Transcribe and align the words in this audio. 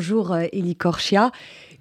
Bonjour 0.00 0.34
Elie 0.54 0.76
Korchia. 0.76 1.30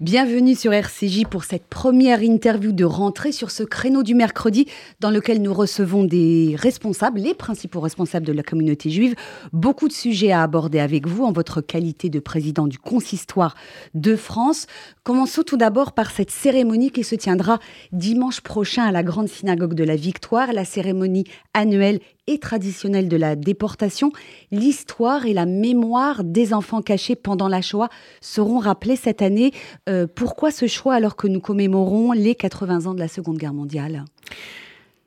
Bienvenue 0.02 0.56
sur 0.56 0.72
RCJ 0.72 1.26
pour 1.30 1.44
cette 1.44 1.66
première 1.66 2.24
interview 2.24 2.72
de 2.72 2.86
rentrée 2.86 3.34
sur 3.34 3.52
ce 3.52 3.64
créneau 3.64 4.02
du 4.02 4.16
mercredi 4.16 4.66
dans 5.02 5.12
lequel 5.12 5.42
nous 5.42 5.54
recevons 5.54 6.06
des 6.06 6.56
responsables, 6.58 7.20
les 7.20 7.34
principaux 7.34 7.82
responsables 7.82 8.26
de 8.26 8.32
la 8.32 8.42
communauté 8.42 8.90
juive. 8.92 9.16
Beaucoup 9.52 9.90
de 9.90 9.94
sujets 9.94 10.32
à 10.32 10.42
aborder 10.42 10.80
avec 10.80 11.06
vous 11.06 11.26
en 11.26 11.34
votre 11.34 11.60
qualité 11.60 12.10
de 12.10 12.22
président 12.22 12.66
du 12.66 12.80
consistoire 12.80 13.56
de 13.94 14.16
France. 14.16 14.68
Commençons 15.04 15.44
tout 15.44 15.58
d'abord 15.58 15.92
par 15.92 16.12
cette 16.12 16.32
cérémonie 16.32 16.92
qui 16.92 17.04
se 17.04 17.16
tiendra 17.16 17.60
dimanche 17.92 18.40
prochain 18.40 18.86
à 18.86 18.94
la 18.94 19.04
Grande 19.04 19.28
Synagogue 19.28 19.74
de 19.74 19.84
la 19.84 19.98
Victoire, 19.98 20.54
la 20.54 20.64
cérémonie 20.64 21.26
annuelle 21.54 22.00
et 22.30 22.38
traditionnelle 22.38 23.10
de 23.10 23.18
la 23.18 23.36
déportation. 23.36 24.12
L'histoire 24.52 25.26
et 25.26 25.34
la 25.34 25.48
mémoire 25.48 26.24
des 26.24 26.54
enfants 26.54 26.84
cachés 26.84 27.16
pendant 27.16 27.48
la 27.48 27.62
Shoah 27.62 27.90
seront 28.22 28.60
rappelées 28.60 28.96
cette 28.96 29.24
année. 29.24 29.52
Euh, 29.90 30.08
pourquoi 30.14 30.52
ce 30.52 30.68
choix 30.68 30.94
alors 30.96 31.16
que 31.16 31.28
nous 31.28 31.40
commémorons 31.40 32.12
les 32.12 32.36
80 32.36 32.86
ans 32.86 32.94
de 32.94 33.00
la 33.00 33.08
Seconde 33.08 33.38
Guerre 33.38 33.54
mondiale? 33.54 34.06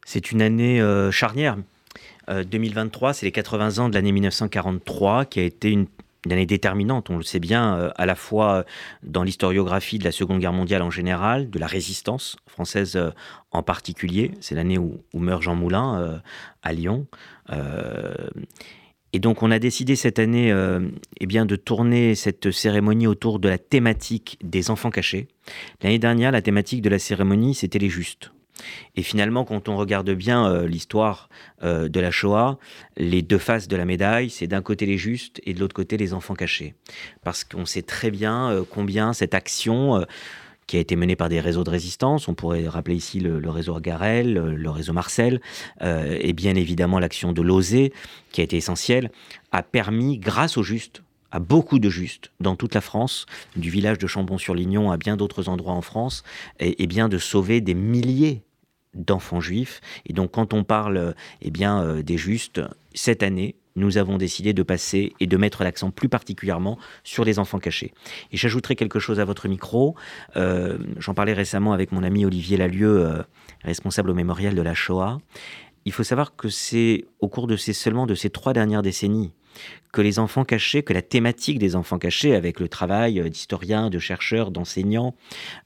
C'est 0.05 0.33
une 0.33 0.43
année 0.43 0.81
euh, 0.81 1.11
charnière. 1.11 1.57
2023, 2.29 3.11
euh, 3.11 3.13
c'est 3.13 3.27
les 3.27 3.33
80 3.33 3.79
ans 3.79 3.89
de 3.89 3.95
l'année 3.95 4.13
1943 4.13 5.25
qui 5.27 5.41
a 5.41 5.43
été 5.43 5.71
une 5.71 5.87
année 6.31 6.47
déterminante, 6.47 7.11
on 7.11 7.17
le 7.17 7.25
sait 7.25 7.41
bien, 7.41 7.91
à 7.97 8.07
la 8.07 8.15
fois 8.15 8.65
dans 9.03 9.25
l'historiographie 9.25 9.99
de 9.99 10.05
la 10.05 10.13
Seconde 10.13 10.39
Guerre 10.39 10.53
mondiale 10.53 10.83
en 10.83 10.91
général, 10.91 11.51
de 11.51 11.59
la 11.59 11.67
résistance 11.67 12.37
française 12.47 12.97
en 13.51 13.65
particulier. 13.65 14.31
C'est 14.41 14.55
l'année 14.55 14.79
où, 14.79 15.03
meurt 15.15 15.43
Jean 15.43 15.57
Moulin 15.57 16.23
à 16.63 16.73
Lyon. 16.73 17.07
Et 19.13 19.19
donc 19.19 19.43
on 19.43 19.51
a 19.51 19.59
décidé 19.59 19.97
cette 19.97 20.19
année 20.19 20.55
eh 21.21 21.27
bien, 21.27 21.45
de 21.47 21.57
tourner 21.57 22.15
cette 22.15 22.51
cérémonie 22.51 23.07
autour 23.07 23.39
de 23.39 23.49
la 23.49 23.59
thématique 23.59 24.39
des 24.43 24.71
enfants 24.71 24.91
cachés. 24.91 25.29
L'année 25.83 25.99
dernière, 25.99 26.33
la 26.33 26.43
thématique 26.43 26.83
de 26.83 26.89
la 26.89 26.99
cérémonie, 26.99 27.55
c'était 27.55 27.79
les 27.79 27.91
justes. 27.91 28.33
Et 28.97 29.03
finalement, 29.03 29.45
quand 29.45 29.69
on 29.69 29.77
regarde 29.77 30.11
bien 30.11 30.47
euh, 30.47 30.67
l'histoire 30.67 31.29
euh, 31.63 31.89
de 31.89 32.01
la 32.01 32.11
Shoah, 32.11 32.59
les 32.97 33.23
deux 33.23 33.39
faces 33.39 33.69
de 33.69 33.77
la 33.77 33.85
médaille, 33.85 34.31
c'est 34.31 34.47
d'un 34.47 34.63
côté 34.63 34.87
les 34.87 34.99
justes 34.99 35.41
et 35.45 35.55
de 35.55 35.61
l'autre 35.61 35.75
côté 35.75 35.97
les 35.97 36.13
enfants 36.13 36.35
cachés. 36.35 36.75
Parce 37.23 37.45
qu'on 37.45 37.67
sait 37.67 37.83
très 37.83 38.11
bien 38.11 38.51
euh, 38.51 38.63
combien 38.69 39.13
cette 39.13 39.35
action 39.35 40.05
qui 40.73 40.79
a 40.79 40.81
été 40.81 40.97
menée 40.97 41.17
par 41.17 41.29
des 41.29 41.39
réseaux 41.39 41.65
de 41.65 41.69
résistance, 41.69 42.29
on 42.29 42.35
pourrait 42.35 42.67
rappeler 42.67 42.95
ici 42.95 43.21
le, 43.21 43.51
réseau 43.51 43.79
Garel, 43.79 44.33
le, 44.33 44.71
réseau 44.71 44.95
Marcel, 44.95 45.43
et 45.83 46.33
bien 46.33 46.55
évidemment 46.55 46.99
l'action 46.99 47.35
de 47.35 47.43
l'OSE, 47.43 47.91
qui 48.31 48.41
a 48.41 48.45
été 48.45 48.57
essentielle, 48.57 49.11
a 49.51 49.63
permis, 49.63 50.17
grâce 50.17 50.57
aux 50.57 50.63
justes, 50.63 51.03
à 51.31 51.41
beaucoup 51.41 51.79
de 51.79 51.91
justes 51.91 52.33
dans 52.41 52.57
toute 52.57 52.73
la 52.73 52.81
France, 52.81 53.27
du 53.55 53.69
village 53.69 53.99
de 53.99 54.07
Chambon-sur-Lignon 54.07 54.91
à 54.91 54.97
bien 54.97 55.19
d'autres 55.19 55.51
endroits 55.51 55.75
en 55.75 55.83
France, 55.83 56.23
et, 56.59 56.87
bien 56.87 57.11
de 57.11 57.19
sauver 57.19 57.61
des 57.61 57.75
milliers 57.75 58.41
d'enfants 58.95 59.43
juifs. 59.43 59.83
Et 60.07 60.15
donc 60.15 60.31
quand 60.31 60.55
on 60.55 60.65
parle 60.65 61.15
eh 61.43 61.51
bien, 61.51 61.83
euh, 61.83 62.03
des 62.03 62.17
justes, 62.17 62.63
cette 62.95 63.23
année, 63.23 63.57
nous 63.77 63.99
avons 63.99 64.19
décidé 64.19 64.53
de 64.53 64.63
passer 64.63 65.13
et 65.21 65.27
de 65.27 65.37
mettre 65.37 65.65
l'accent 65.65 65.91
plus 65.91 66.09
particulièrement 66.09 66.79
sur 67.05 67.25
les 67.25 67.39
enfants 67.39 67.59
cachés. 67.59 67.93
Et 68.31 68.37
j'ajouterai 68.37 68.77
quelque 68.77 68.99
chose 68.99 69.21
à 69.21 69.25
votre 69.25 69.49
micro. 69.49 69.95
Euh, 70.37 70.79
j'en 70.99 71.15
parlais 71.15 71.33
récemment 71.33 71.73
avec 71.73 71.93
mon 71.93 72.03
ami 72.03 72.25
Olivier 72.25 72.57
Lalieu, 72.57 73.07
euh, 73.07 73.23
responsable 73.63 74.11
au 74.11 74.15
mémorial 74.15 74.55
de 74.55 74.63
la 74.63 74.75
Shoah. 74.75 75.19
Il 75.85 75.93
faut 75.93 76.05
savoir 76.05 76.37
que 76.37 76.49
c'est 76.49 77.07
au 77.21 77.29
cours 77.29 77.47
de 77.47 77.57
ces 77.57 77.73
seulement 77.73 78.07
de 78.07 78.15
ces 78.15 78.31
trois 78.31 78.53
dernières 78.53 78.83
décennies 78.83 79.33
que 79.93 80.01
les 80.01 80.19
enfants 80.19 80.45
cachés, 80.45 80.83
que 80.83 80.93
la 80.93 81.03
thématique 81.03 81.59
des 81.59 81.77
enfants 81.77 81.99
cachés, 81.99 82.35
avec 82.35 82.61
le 82.61 82.69
travail 82.69 83.21
euh, 83.21 83.29
d'historiens, 83.29 83.91
de 83.91 83.99
chercheurs, 83.99 84.51
d'enseignants, 84.51 85.15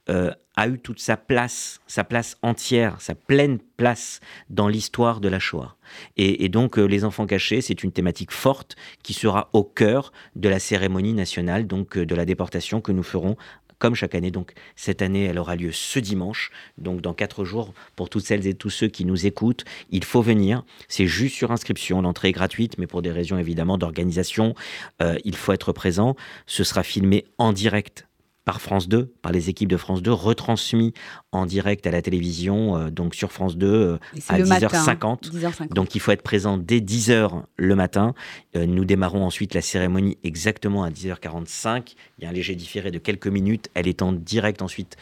euh, 0.08 0.32
a 0.56 0.68
eu 0.68 0.78
toute 0.78 1.00
sa 1.00 1.16
place, 1.16 1.80
sa 1.86 2.02
place 2.02 2.36
entière, 2.42 3.00
sa 3.00 3.14
pleine 3.14 3.58
place 3.76 4.20
dans 4.50 4.68
l'histoire 4.68 5.20
de 5.20 5.28
la 5.28 5.38
Shoah. 5.38 5.76
Et, 6.16 6.48
donc, 6.48 6.78
euh, 6.78 6.84
les 6.84 7.04
enfants 7.04 7.26
cachés, 7.26 7.60
c'est 7.60 7.84
une 7.84 7.92
thématique 7.92 8.32
forte 8.32 8.74
qui 9.02 9.12
sera 9.12 9.50
au 9.52 9.62
cœur 9.62 10.12
de 10.34 10.48
la 10.48 10.58
cérémonie 10.58 11.12
nationale, 11.12 11.66
donc 11.66 11.98
de 11.98 12.14
la 12.14 12.24
déportation 12.24 12.80
que 12.80 12.92
nous 12.92 13.02
ferons 13.02 13.36
comme 13.78 13.94
chaque 13.94 14.14
année. 14.14 14.30
Donc 14.30 14.52
cette 14.74 15.02
année, 15.02 15.24
elle 15.24 15.38
aura 15.38 15.56
lieu 15.56 15.72
ce 15.72 15.98
dimanche, 15.98 16.50
donc 16.78 17.00
dans 17.00 17.14
quatre 17.14 17.44
jours. 17.44 17.74
Pour 17.94 18.08
toutes 18.08 18.24
celles 18.24 18.46
et 18.46 18.54
tous 18.54 18.70
ceux 18.70 18.88
qui 18.88 19.04
nous 19.04 19.26
écoutent, 19.26 19.64
il 19.90 20.04
faut 20.04 20.22
venir. 20.22 20.64
C'est 20.88 21.06
juste 21.06 21.36
sur 21.36 21.52
inscription. 21.52 22.00
L'entrée 22.02 22.28
est 22.28 22.32
gratuite, 22.32 22.78
mais 22.78 22.86
pour 22.86 23.02
des 23.02 23.10
raisons 23.10 23.38
évidemment 23.38 23.78
d'organisation, 23.78 24.54
euh, 25.02 25.18
il 25.24 25.36
faut 25.36 25.52
être 25.52 25.72
présent. 25.72 26.16
Ce 26.46 26.64
sera 26.64 26.82
filmé 26.82 27.26
en 27.38 27.52
direct 27.52 28.05
par 28.46 28.60
France 28.60 28.88
2, 28.88 29.12
par 29.22 29.32
les 29.32 29.50
équipes 29.50 29.68
de 29.68 29.76
France 29.76 30.02
2, 30.02 30.12
retransmis 30.12 30.94
en 31.32 31.46
direct 31.46 31.84
à 31.84 31.90
la 31.90 32.00
télévision, 32.00 32.76
euh, 32.78 32.90
donc 32.90 33.16
sur 33.16 33.32
France 33.32 33.56
2 33.56 33.66
euh, 33.66 33.98
à 34.28 34.38
10h50. 34.38 35.68
Donc 35.74 35.96
il 35.96 36.00
faut 36.00 36.12
être 36.12 36.22
présent 36.22 36.56
dès 36.56 36.78
10h 36.78 37.42
le 37.56 37.74
matin. 37.74 38.14
Euh, 38.54 38.64
nous 38.64 38.84
démarrons 38.84 39.24
ensuite 39.24 39.52
la 39.52 39.62
cérémonie 39.62 40.16
exactement 40.22 40.84
à 40.84 40.90
10h45. 40.90 41.96
Il 42.18 42.24
y 42.24 42.26
a 42.26 42.30
un 42.30 42.32
léger 42.32 42.54
différé 42.54 42.92
de 42.92 42.98
quelques 42.98 43.26
minutes. 43.26 43.68
Elle 43.74 43.88
est 43.88 44.00
en 44.00 44.12
direct 44.12 44.62
ensuite 44.62 44.96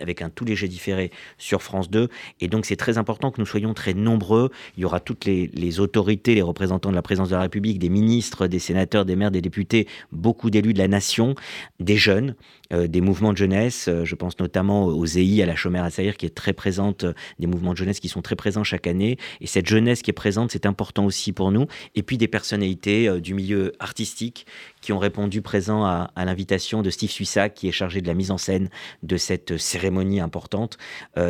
avec 0.00 0.20
un 0.20 0.28
tout 0.28 0.44
léger 0.44 0.66
différé 0.66 1.12
sur 1.38 1.62
France 1.62 1.90
2. 1.90 2.08
Et 2.40 2.48
donc 2.48 2.66
c'est 2.66 2.76
très 2.76 2.98
important 2.98 3.30
que 3.30 3.40
nous 3.40 3.46
soyons 3.46 3.74
très 3.74 3.94
nombreux. 3.94 4.50
Il 4.76 4.80
y 4.82 4.84
aura 4.84 4.98
toutes 4.98 5.24
les, 5.24 5.46
les 5.54 5.78
autorités, 5.78 6.34
les 6.34 6.42
représentants 6.42 6.90
de 6.90 6.96
la 6.96 7.02
présidence 7.02 7.28
de 7.28 7.36
la 7.36 7.42
République, 7.42 7.78
des 7.78 7.90
ministres, 7.90 8.48
des 8.48 8.58
sénateurs, 8.58 9.04
des 9.04 9.14
maires, 9.14 9.30
des 9.30 9.40
députés, 9.40 9.86
beaucoup 10.10 10.50
d'élus 10.50 10.74
de 10.74 10.78
la 10.78 10.88
nation, 10.88 11.36
des 11.78 11.96
jeunes. 11.96 12.34
Euh, 12.74 12.86
des 12.86 13.00
mouvements 13.00 13.32
de 13.32 13.38
jeunesse. 13.38 13.88
Euh, 13.88 14.04
je 14.04 14.14
pense 14.14 14.38
notamment 14.38 14.84
aux 14.84 15.06
EI, 15.06 15.42
à 15.42 15.46
la 15.46 15.56
Chômère 15.56 15.84
à 15.84 15.90
Saïr, 15.90 16.18
qui 16.18 16.26
est 16.26 16.34
très 16.34 16.52
présente, 16.52 17.04
euh, 17.04 17.14
des 17.38 17.46
mouvements 17.46 17.72
de 17.72 17.78
jeunesse 17.78 17.98
qui 17.98 18.08
sont 18.08 18.20
très 18.20 18.36
présents 18.36 18.62
chaque 18.62 18.86
année. 18.86 19.16
Et 19.40 19.46
cette 19.46 19.66
jeunesse 19.66 20.02
qui 20.02 20.10
est 20.10 20.12
présente, 20.12 20.50
c'est 20.50 20.66
important 20.66 21.06
aussi 21.06 21.32
pour 21.32 21.50
nous. 21.50 21.66
Et 21.94 22.02
puis 22.02 22.18
des 22.18 22.28
personnalités 22.28 23.20
du 23.20 23.32
milieu 23.32 23.72
artistique 23.78 24.46
qui 24.82 24.92
ont 24.92 24.98
répondu 24.98 25.40
présent 25.40 25.84
à, 25.84 26.10
l'invitation 26.16 26.82
de 26.82 26.90
Steve 26.90 27.10
Suissac, 27.10 27.54
qui 27.54 27.68
est 27.68 27.72
chargé 27.72 28.02
de 28.02 28.06
la 28.06 28.14
mise 28.14 28.30
en 28.30 28.38
scène 28.38 28.68
de 29.02 29.16
cette 29.16 29.56
cérémonie 29.56 30.20
importante. 30.20 30.76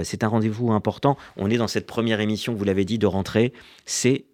c'est 0.03 0.25
un 0.25 0.29
rendez-vous 0.29 0.73
important. 0.73 1.17
On 1.37 1.51
est 1.51 1.57
dans 1.57 1.69
cette 1.69 1.87
première 1.87 2.21
émission, 2.21 2.55
vous 2.55 2.65
l'avez 2.65 2.85
dit, 2.85 2.99
de 2.99 3.07
rentrée. 3.07 3.53
C'est 3.87 4.25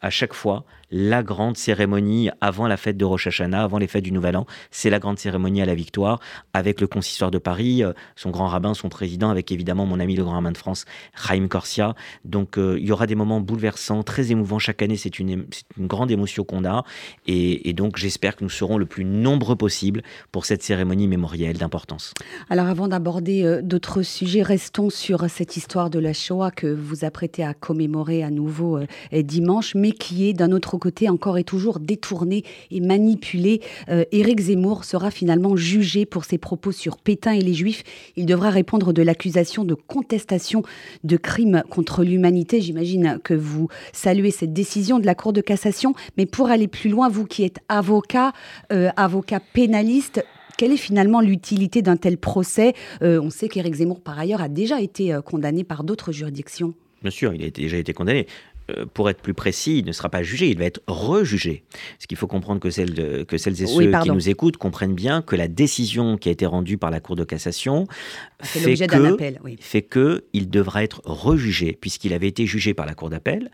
à 0.00 0.10
chaque 0.10 0.34
fois 0.34 0.64
la 0.90 1.22
grande 1.22 1.56
cérémonie 1.56 2.30
avant 2.40 2.66
la 2.66 2.76
fête 2.76 2.96
de 2.96 3.04
Rosh 3.04 3.28
Hashanah, 3.28 3.62
avant 3.62 3.78
les 3.78 3.86
fêtes 3.86 4.04
du 4.04 4.12
Nouvel 4.12 4.36
An. 4.36 4.46
C'est 4.70 4.90
la 4.90 4.98
grande 4.98 5.18
cérémonie 5.18 5.62
à 5.62 5.66
la 5.66 5.74
victoire 5.74 6.20
avec 6.52 6.80
le 6.80 6.86
consistoire 6.86 7.30
de 7.30 7.38
Paris, 7.38 7.84
euh, 7.84 7.92
son 8.16 8.30
grand 8.30 8.48
rabbin, 8.48 8.74
son 8.74 8.88
président, 8.88 9.30
avec 9.30 9.52
évidemment 9.52 9.86
mon 9.86 10.00
ami 10.00 10.16
le 10.16 10.24
grand 10.24 10.34
rabbin 10.34 10.52
de 10.52 10.58
France, 10.58 10.84
Chaim 11.14 11.46
Corsia. 11.48 11.94
Donc 12.24 12.58
euh, 12.58 12.76
il 12.80 12.86
y 12.86 12.92
aura 12.92 13.06
des 13.06 13.14
moments 13.14 13.40
bouleversants, 13.40 14.02
très 14.02 14.32
émouvants 14.32 14.58
chaque 14.58 14.82
année. 14.82 14.96
C'est 14.96 15.18
une, 15.18 15.46
grande 15.78 16.10
émotion 16.10 16.44
qu'on 16.44 16.64
a. 16.64 16.84
Et, 17.26 17.72
donc 17.72 17.96
j'espère 17.96 18.36
que 18.36 18.44
nous 18.44 18.50
serons 18.50 18.76
le 18.76 18.86
plus 18.86 19.04
nombreux 19.04 19.56
possible 19.56 20.02
pour 20.32 20.44
cette 20.44 20.62
cérémonie 20.62 21.06
mémorielle 21.06 21.56
d'importance. 21.56 22.12
Alors 22.50 22.66
avant 22.66 22.88
d'aborder 22.88 23.44
euh, 23.44 23.62
d'autres 23.62 24.02
sujets, 24.02 24.42
restons 24.42 24.90
sur 24.90 25.30
cette 25.30 25.56
histoire 25.56 25.88
de 25.88 25.98
la 25.98 26.12
Shoah 26.12 26.50
que 26.50 26.66
vous 26.66 27.04
apprêtez 27.04 27.44
à 27.44 27.54
commémorer 27.54 28.22
à 28.24 28.30
nouveau 28.30 28.80
dimanche, 29.12 29.74
qui 29.92 30.28
est 30.28 30.32
d'un 30.32 30.52
autre 30.52 30.76
côté 30.78 31.08
encore 31.08 31.38
et 31.38 31.44
toujours 31.44 31.80
détourné 31.80 32.44
et 32.70 32.80
manipulé. 32.80 33.60
Euh, 33.88 34.04
Éric 34.12 34.40
Zemmour 34.40 34.84
sera 34.84 35.10
finalement 35.10 35.56
jugé 35.56 36.06
pour 36.06 36.24
ses 36.24 36.38
propos 36.38 36.72
sur 36.72 36.98
Pétain 36.98 37.32
et 37.32 37.40
les 37.40 37.54
Juifs. 37.54 37.82
Il 38.16 38.26
devra 38.26 38.50
répondre 38.50 38.92
de 38.92 39.02
l'accusation 39.02 39.64
de 39.64 39.74
contestation 39.74 40.62
de 41.04 41.16
crimes 41.16 41.62
contre 41.70 42.04
l'humanité. 42.04 42.60
J'imagine 42.60 43.18
que 43.22 43.34
vous 43.34 43.68
saluez 43.92 44.30
cette 44.30 44.52
décision 44.52 44.98
de 44.98 45.06
la 45.06 45.14
Cour 45.14 45.32
de 45.32 45.40
cassation. 45.40 45.94
Mais 46.16 46.26
pour 46.26 46.50
aller 46.50 46.68
plus 46.68 46.90
loin, 46.90 47.08
vous 47.08 47.26
qui 47.26 47.44
êtes 47.44 47.58
avocat, 47.68 48.32
euh, 48.72 48.90
avocat 48.96 49.40
pénaliste, 49.40 50.24
quelle 50.58 50.72
est 50.72 50.76
finalement 50.76 51.20
l'utilité 51.20 51.80
d'un 51.80 51.96
tel 51.96 52.18
procès? 52.18 52.74
Euh, 53.02 53.20
On 53.22 53.30
sait 53.30 53.48
qu'Éric 53.48 53.74
Zemmour, 53.74 54.00
par 54.00 54.18
ailleurs, 54.18 54.42
a 54.42 54.48
déjà 54.48 54.80
été 54.80 55.16
condamné 55.24 55.64
par 55.64 55.84
d'autres 55.84 56.12
juridictions. 56.12 56.74
Bien 57.02 57.10
sûr, 57.10 57.32
il 57.32 57.42
a 57.44 57.50
déjà 57.50 57.78
été 57.78 57.94
condamné. 57.94 58.26
Euh, 58.76 58.86
pour 58.92 59.08
être 59.10 59.20
plus 59.20 59.34
précis, 59.34 59.78
il 59.78 59.84
ne 59.84 59.92
sera 59.92 60.08
pas 60.08 60.22
jugé, 60.22 60.48
il 60.48 60.58
va 60.58 60.64
être 60.64 60.80
rejugé. 60.86 61.64
Ce 61.98 62.06
qu'il 62.06 62.16
faut 62.16 62.26
comprendre 62.26 62.60
que 62.60 62.70
celles, 62.70 63.24
que 63.26 63.38
celles 63.38 63.62
et 63.62 63.66
ceux 63.66 63.90
qui 64.02 64.10
nous 64.10 64.28
écoutent 64.28 64.56
comprennent 64.56 64.94
bien 64.94 65.22
que 65.22 65.36
la 65.36 65.48
décision 65.48 66.16
qui 66.16 66.28
a 66.28 66.32
été 66.32 66.46
rendue 66.46 66.78
par 66.78 66.90
la 66.90 67.00
Cour 67.00 67.16
de 67.16 67.24
cassation 67.24 67.86
fait, 68.42 68.74
que, 68.86 69.16
fait 69.60 69.82
que 69.82 70.24
il 70.32 70.50
devra 70.50 70.82
être 70.82 71.02
rejugé, 71.04 71.76
puisqu'il 71.80 72.12
avait 72.12 72.28
été 72.28 72.46
jugé 72.46 72.74
par 72.74 72.86
la 72.86 72.94
Cour 72.94 73.10
d'appel, 73.10 73.50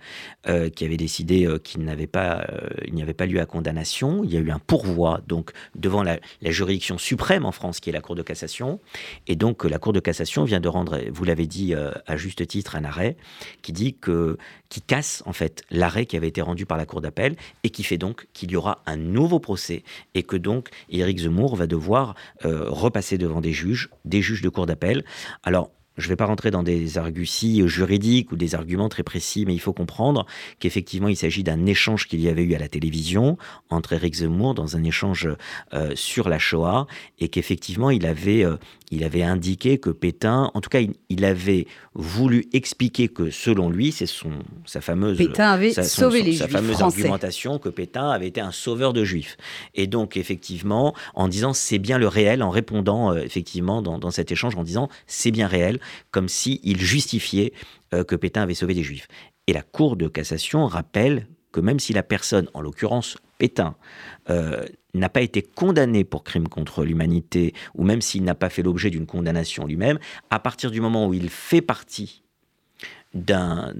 euh, 0.48 0.68
qui 0.68 0.84
avait 0.84 0.96
décidé 0.96 1.46
euh, 1.46 1.58
qu'il 1.58 1.84
n'avait 1.84 2.06
pas, 2.06 2.46
il 2.86 2.94
n'y 2.94 3.02
avait 3.02 3.14
pas 3.14 3.26
lieu 3.26 3.40
à 3.40 3.46
condamnation. 3.46 4.24
Il 4.24 4.32
y 4.32 4.36
a 4.36 4.40
eu 4.40 4.50
un 4.50 4.58
pourvoi 4.58 5.22
donc 5.26 5.50
devant 5.74 6.02
la, 6.02 6.18
la, 6.42 6.50
juridiction 6.50 6.98
suprême 6.98 7.44
en 7.44 7.52
France, 7.52 7.80
qui 7.80 7.90
est 7.90 7.92
la 7.92 8.00
Cour 8.00 8.14
de 8.14 8.22
cassation, 8.22 8.80
et 9.26 9.36
donc 9.36 9.64
la 9.64 9.78
Cour 9.78 9.92
de 9.92 10.00
cassation 10.00 10.44
vient 10.44 10.60
de 10.60 10.68
rendre, 10.68 11.00
vous 11.12 11.24
l'avez 11.24 11.46
dit 11.46 11.74
à 11.74 12.16
juste 12.16 12.46
titre, 12.46 12.76
un 12.76 12.84
arrêt 12.84 13.16
qui 13.62 13.72
dit 13.72 13.94
que 13.94 14.36
qui 14.68 14.80
casse 14.80 15.05
en 15.26 15.32
fait 15.32 15.62
l'arrêt 15.70 16.06
qui 16.06 16.16
avait 16.16 16.28
été 16.28 16.40
rendu 16.40 16.66
par 16.66 16.78
la 16.78 16.86
Cour 16.86 17.00
d'appel 17.00 17.36
et 17.62 17.70
qui 17.70 17.82
fait 17.82 17.98
donc 17.98 18.26
qu'il 18.32 18.50
y 18.50 18.56
aura 18.56 18.82
un 18.86 18.96
nouveau 18.96 19.38
procès 19.38 19.82
et 20.14 20.22
que 20.22 20.36
donc 20.36 20.68
Éric 20.90 21.18
Zemmour 21.18 21.56
va 21.56 21.66
devoir 21.66 22.14
repasser 22.42 23.18
devant 23.18 23.40
des 23.40 23.52
juges, 23.52 23.90
des 24.04 24.22
juges 24.22 24.42
de 24.42 24.48
Cour 24.48 24.66
d'appel. 24.66 25.04
Alors 25.42 25.70
je 25.96 26.06
ne 26.06 26.08
vais 26.10 26.16
pas 26.16 26.26
rentrer 26.26 26.50
dans 26.50 26.62
des 26.62 26.98
arguties 26.98 27.66
juridiques 27.66 28.32
ou 28.32 28.36
des 28.36 28.54
arguments 28.54 28.88
très 28.88 29.02
précis, 29.02 29.44
mais 29.46 29.54
il 29.54 29.60
faut 29.60 29.72
comprendre 29.72 30.26
qu'effectivement, 30.58 31.08
il 31.08 31.16
s'agit 31.16 31.42
d'un 31.42 31.66
échange 31.66 32.06
qu'il 32.06 32.20
y 32.20 32.28
avait 32.28 32.42
eu 32.42 32.54
à 32.54 32.58
la 32.58 32.68
télévision 32.68 33.38
entre 33.70 33.94
Eric 33.94 34.14
Zemmour 34.14 34.54
dans 34.54 34.76
un 34.76 34.84
échange 34.84 35.28
euh, 35.72 35.92
sur 35.94 36.28
la 36.28 36.38
Shoah, 36.38 36.86
et 37.18 37.28
qu'effectivement, 37.28 37.90
il 37.90 38.06
avait, 38.06 38.44
euh, 38.44 38.56
il 38.90 39.04
avait 39.04 39.22
indiqué 39.22 39.78
que 39.78 39.90
Pétain, 39.90 40.50
en 40.54 40.60
tout 40.60 40.70
cas, 40.70 40.80
il, 41.08 41.24
avait 41.24 41.66
voulu 41.94 42.46
expliquer 42.52 43.08
que 43.08 43.30
selon 43.30 43.70
lui, 43.70 43.90
c'est 43.90 44.06
son 44.06 44.30
sa 44.64 44.80
fameuse 44.80 45.16
Pétain 45.16 45.50
avait 45.50 45.72
sauvé 45.72 46.22
les 46.22 46.34
sa 46.34 46.46
fameuse 46.46 46.82
argumentation 46.82 47.58
que 47.58 47.68
Pétain 47.68 48.10
avait 48.10 48.28
été 48.28 48.40
un 48.40 48.52
sauveur 48.52 48.92
de 48.92 49.02
juifs. 49.02 49.36
Et 49.74 49.86
donc, 49.86 50.16
effectivement, 50.16 50.94
en 51.14 51.28
disant 51.28 51.52
c'est 51.52 51.78
bien 51.78 51.98
le 51.98 52.06
réel, 52.06 52.42
en 52.42 52.50
répondant 52.50 53.12
euh, 53.12 53.22
effectivement 53.22 53.82
dans, 53.82 53.98
dans 53.98 54.10
cet 54.10 54.30
échange, 54.30 54.54
en 54.56 54.62
disant 54.62 54.88
c'est 55.06 55.30
bien 55.30 55.46
réel 55.46 55.80
comme 56.10 56.28
s'il 56.28 56.58
il 56.62 56.80
justifiait 56.80 57.52
euh, 57.94 58.04
que 58.04 58.16
Pétain 58.16 58.42
avait 58.42 58.54
sauvé 58.54 58.74
des 58.74 58.82
juifs. 58.82 59.08
Et 59.46 59.52
la 59.52 59.62
Cour 59.62 59.96
de 59.96 60.08
cassation 60.08 60.66
rappelle 60.66 61.28
que 61.52 61.60
même 61.60 61.80
si 61.80 61.92
la 61.92 62.02
personne, 62.02 62.48
en 62.54 62.60
l'occurrence 62.60 63.16
Pétain, 63.38 63.76
euh, 64.30 64.66
n'a 64.94 65.08
pas 65.08 65.20
été 65.20 65.42
condamné 65.42 66.04
pour 66.04 66.24
crime 66.24 66.48
contre 66.48 66.84
l'humanité, 66.84 67.54
ou 67.74 67.84
même 67.84 68.00
s'il 68.00 68.24
n'a 68.24 68.34
pas 68.34 68.50
fait 68.50 68.62
l'objet 68.62 68.90
d'une 68.90 69.06
condamnation 69.06 69.66
lui-même, 69.66 69.98
à 70.30 70.38
partir 70.38 70.70
du 70.70 70.80
moment 70.80 71.06
où 71.06 71.14
il 71.14 71.30
fait 71.30 71.60
partie 71.60 72.22
d'un 73.14 73.72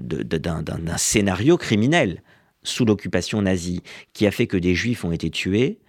scénario 0.97 1.57
criminel 1.57 2.23
sous 2.63 2.85
l'occupation 2.85 3.41
nazie 3.41 3.83
qui 4.13 4.25
a 4.25 4.31
fait 4.31 4.47
que 4.47 4.57
des 4.57 4.75
juifs 4.75 5.05
ont 5.05 5.11
été 5.11 5.29
tués, 5.29 5.79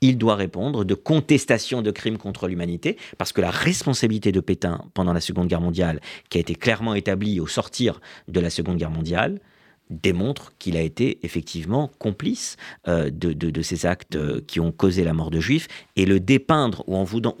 il 0.00 0.18
doit 0.18 0.34
répondre 0.34 0.84
de 0.84 0.94
contestation 0.94 1.82
de 1.82 1.90
crimes 1.90 2.18
contre 2.18 2.48
l'humanité, 2.48 2.96
parce 3.18 3.32
que 3.32 3.40
la 3.40 3.50
responsabilité 3.50 4.32
de 4.32 4.40
Pétain 4.40 4.84
pendant 4.94 5.12
la 5.12 5.20
Seconde 5.20 5.48
Guerre 5.48 5.60
mondiale, 5.60 6.00
qui 6.28 6.38
a 6.38 6.40
été 6.40 6.54
clairement 6.54 6.94
établie 6.94 7.40
au 7.40 7.46
sortir 7.46 8.00
de 8.28 8.40
la 8.40 8.50
Seconde 8.50 8.76
Guerre 8.76 8.90
mondiale, 8.90 9.40
démontre 9.90 10.52
qu'il 10.58 10.76
a 10.76 10.80
été 10.80 11.18
effectivement 11.22 11.90
complice 11.98 12.56
euh, 12.88 13.10
de, 13.12 13.62
ces 13.62 13.86
actes 13.86 14.16
euh, 14.16 14.40
qui 14.46 14.60
ont 14.60 14.72
causé 14.72 15.04
la 15.04 15.12
mort 15.12 15.30
de 15.30 15.40
juifs 15.40 15.68
et 15.96 16.06
le 16.06 16.20
dépeindre 16.20 16.84
ou 16.86 16.96
en 16.96 17.04
voulant, 17.04 17.34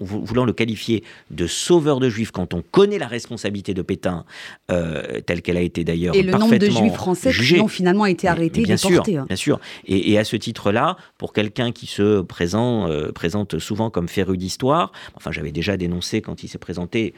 le 0.44 0.52
qualifier 0.52 1.04
de 1.30 1.46
sauveur 1.46 2.00
de 2.00 2.08
juifs 2.08 2.32
quand 2.32 2.52
on 2.52 2.62
connaît 2.62 2.98
la 2.98 3.06
responsabilité 3.06 3.72
de 3.72 3.82
Pétain 3.82 4.24
euh, 4.70 5.20
telle 5.20 5.42
qu'elle 5.42 5.56
a 5.56 5.62
été 5.62 5.84
d'ailleurs 5.84 6.14
et 6.14 6.22
le 6.22 6.32
nombre 6.32 6.56
de 6.56 6.68
juifs 6.68 6.94
français 6.94 7.32
qui 7.32 7.60
ont 7.60 7.68
finalement 7.68 8.06
été 8.06 8.26
arrêtés 8.26 8.62
bien 8.62 8.76
déportés. 8.76 9.12
Sûr, 9.12 9.22
hein. 9.22 9.26
bien 9.28 9.36
sûr 9.36 9.60
et, 9.86 10.18
à 10.18 10.24
ce 10.24 10.36
titre-là 10.36 10.96
pour 11.18 11.32
quelqu'un 11.32 11.72
qui 11.72 11.86
se 11.86 12.20
présente, 12.20 13.12
présente 13.12 13.58
souvent 13.58 13.90
comme 13.90 14.08
féru 14.08 14.36
d'histoire 14.36 14.92
enfin 15.14 15.30
j'avais 15.30 15.52
déjà 15.52 15.76
dénoncé 15.76 16.20
quand 16.20 16.42
il 16.42 16.48
s'est 16.48 16.58
présenté 16.58 17.14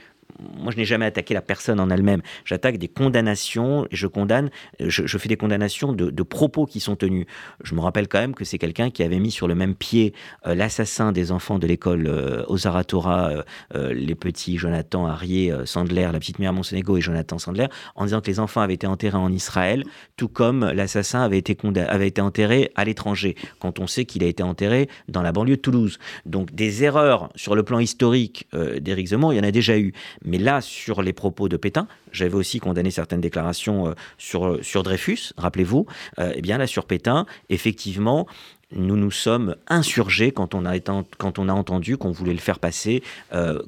moi, 0.59 0.73
je 0.73 0.77
n'ai 0.77 0.85
jamais 0.85 1.07
attaqué 1.07 1.35
la 1.35 1.43
personne 1.43 1.81
en 1.81 1.91
elle-même. 1.91 2.23
J'attaque 2.45 2.79
des 2.79 2.89
condamnations 2.89 3.87
je 3.91 4.07
condamne, 4.07 4.51
je, 4.81 5.19
fais 5.19 5.29
des 5.29 5.37
condamnations 5.37 5.93
de, 5.93 6.23
propos 6.23 6.67
qui 6.67 6.81
sont 6.81 6.97
tenus. 6.97 7.27
Je 7.63 7.75
me 7.75 7.81
rappelle 7.81 8.09
quand 8.09 8.21
même 8.21 8.35
que 8.35 8.45
c'est 8.45 8.59
quelqu'un 8.59 8.91
qui 8.91 9.03
avait 9.03 9.19
mis 9.19 9.31
sur 9.31 9.49
le 9.49 9.55
même 9.55 9.75
pied 9.75 10.15
euh, 10.47 10.55
l'assassin 10.55 11.13
des 11.13 11.33
enfants 11.33 11.59
de 11.59 11.67
l'école 11.67 12.07
euh, 12.07 12.45
Ozaratora, 12.47 13.45
euh, 13.75 13.93
les 13.93 14.15
petits 14.15 14.57
Jonathan 14.57 15.07
Harrier 15.07 15.53
Sandler, 15.65 16.09
la 16.13 16.19
petite 16.19 16.39
mère 16.39 16.53
Monsenego 16.53 16.97
et 16.97 17.01
Jonathan 17.01 17.39
Sandler, 17.39 17.67
en 17.97 18.05
disant 18.05 18.21
que 18.21 18.29
les 18.29 18.41
enfants 18.41 18.61
avaient 18.61 18.75
été 18.75 18.87
enterrés 18.87 19.19
en 19.19 19.33
Israël, 19.33 19.85
tout 20.17 20.29
comme 20.29 20.71
l'assassin 20.71 21.23
avait 21.23 21.39
été, 21.39 21.57
avait 21.89 22.09
été 22.09 22.21
enterré 22.21 22.71
à 22.77 22.85
l'étranger, 22.85 23.35
quand 23.59 23.79
on 23.79 23.87
sait 23.87 24.05
qu'il 24.05 24.23
a 24.23 24.27
été 24.27 24.43
enterré 24.43 24.89
dans 25.09 25.23
la 25.23 25.33
banlieue 25.33 25.57
de 25.57 25.61
Toulouse. 25.61 25.99
Donc 26.25 26.55
des 26.55 26.85
erreurs 26.85 27.31
sur 27.35 27.55
le 27.55 27.63
plan 27.63 27.79
historique 27.79 28.49
d'Éric 28.81 29.09
Zemmour, 29.09 29.33
il 29.33 29.37
y 29.37 29.41
en 29.41 29.45
a 29.45 29.51
déjà 29.51 29.79
eu. 29.79 29.93
Mais 30.25 30.38
là, 30.38 30.61
sur 30.61 31.03
les 31.03 31.12
propos 31.12 31.49
de 31.49 31.56
Pétain, 31.56 31.87
j'avais 32.12 32.35
aussi 32.35 32.61
condamné 32.61 32.91
certaines 32.91 33.20
déclarations 33.20 33.88
euh, 33.88 33.93
sur, 34.19 34.47
euh, 34.47 34.62
sur 34.62 34.82
Dreyfus, 34.82 35.32
rappelez-vous. 35.37 35.87
Euh, 36.19 36.32
eh 36.35 36.43
bien 36.43 36.59
là, 36.59 36.67
sur 36.67 36.87
Pétain, 36.87 37.26
effectivement, 37.49 38.26
nous 38.75 38.97
nous 38.97 39.11
sommes 39.11 39.56
insurgés 39.69 40.32
quand 40.32 40.55
on 40.55 40.64
a, 40.64 40.79
quand 40.79 41.38
on 41.38 41.49
a 41.49 41.53
entendu 41.53 41.97
qu'on 41.97 42.11
voulait 42.11 42.32
le 42.32 42.38
faire 42.38 42.59
passer 42.59 43.03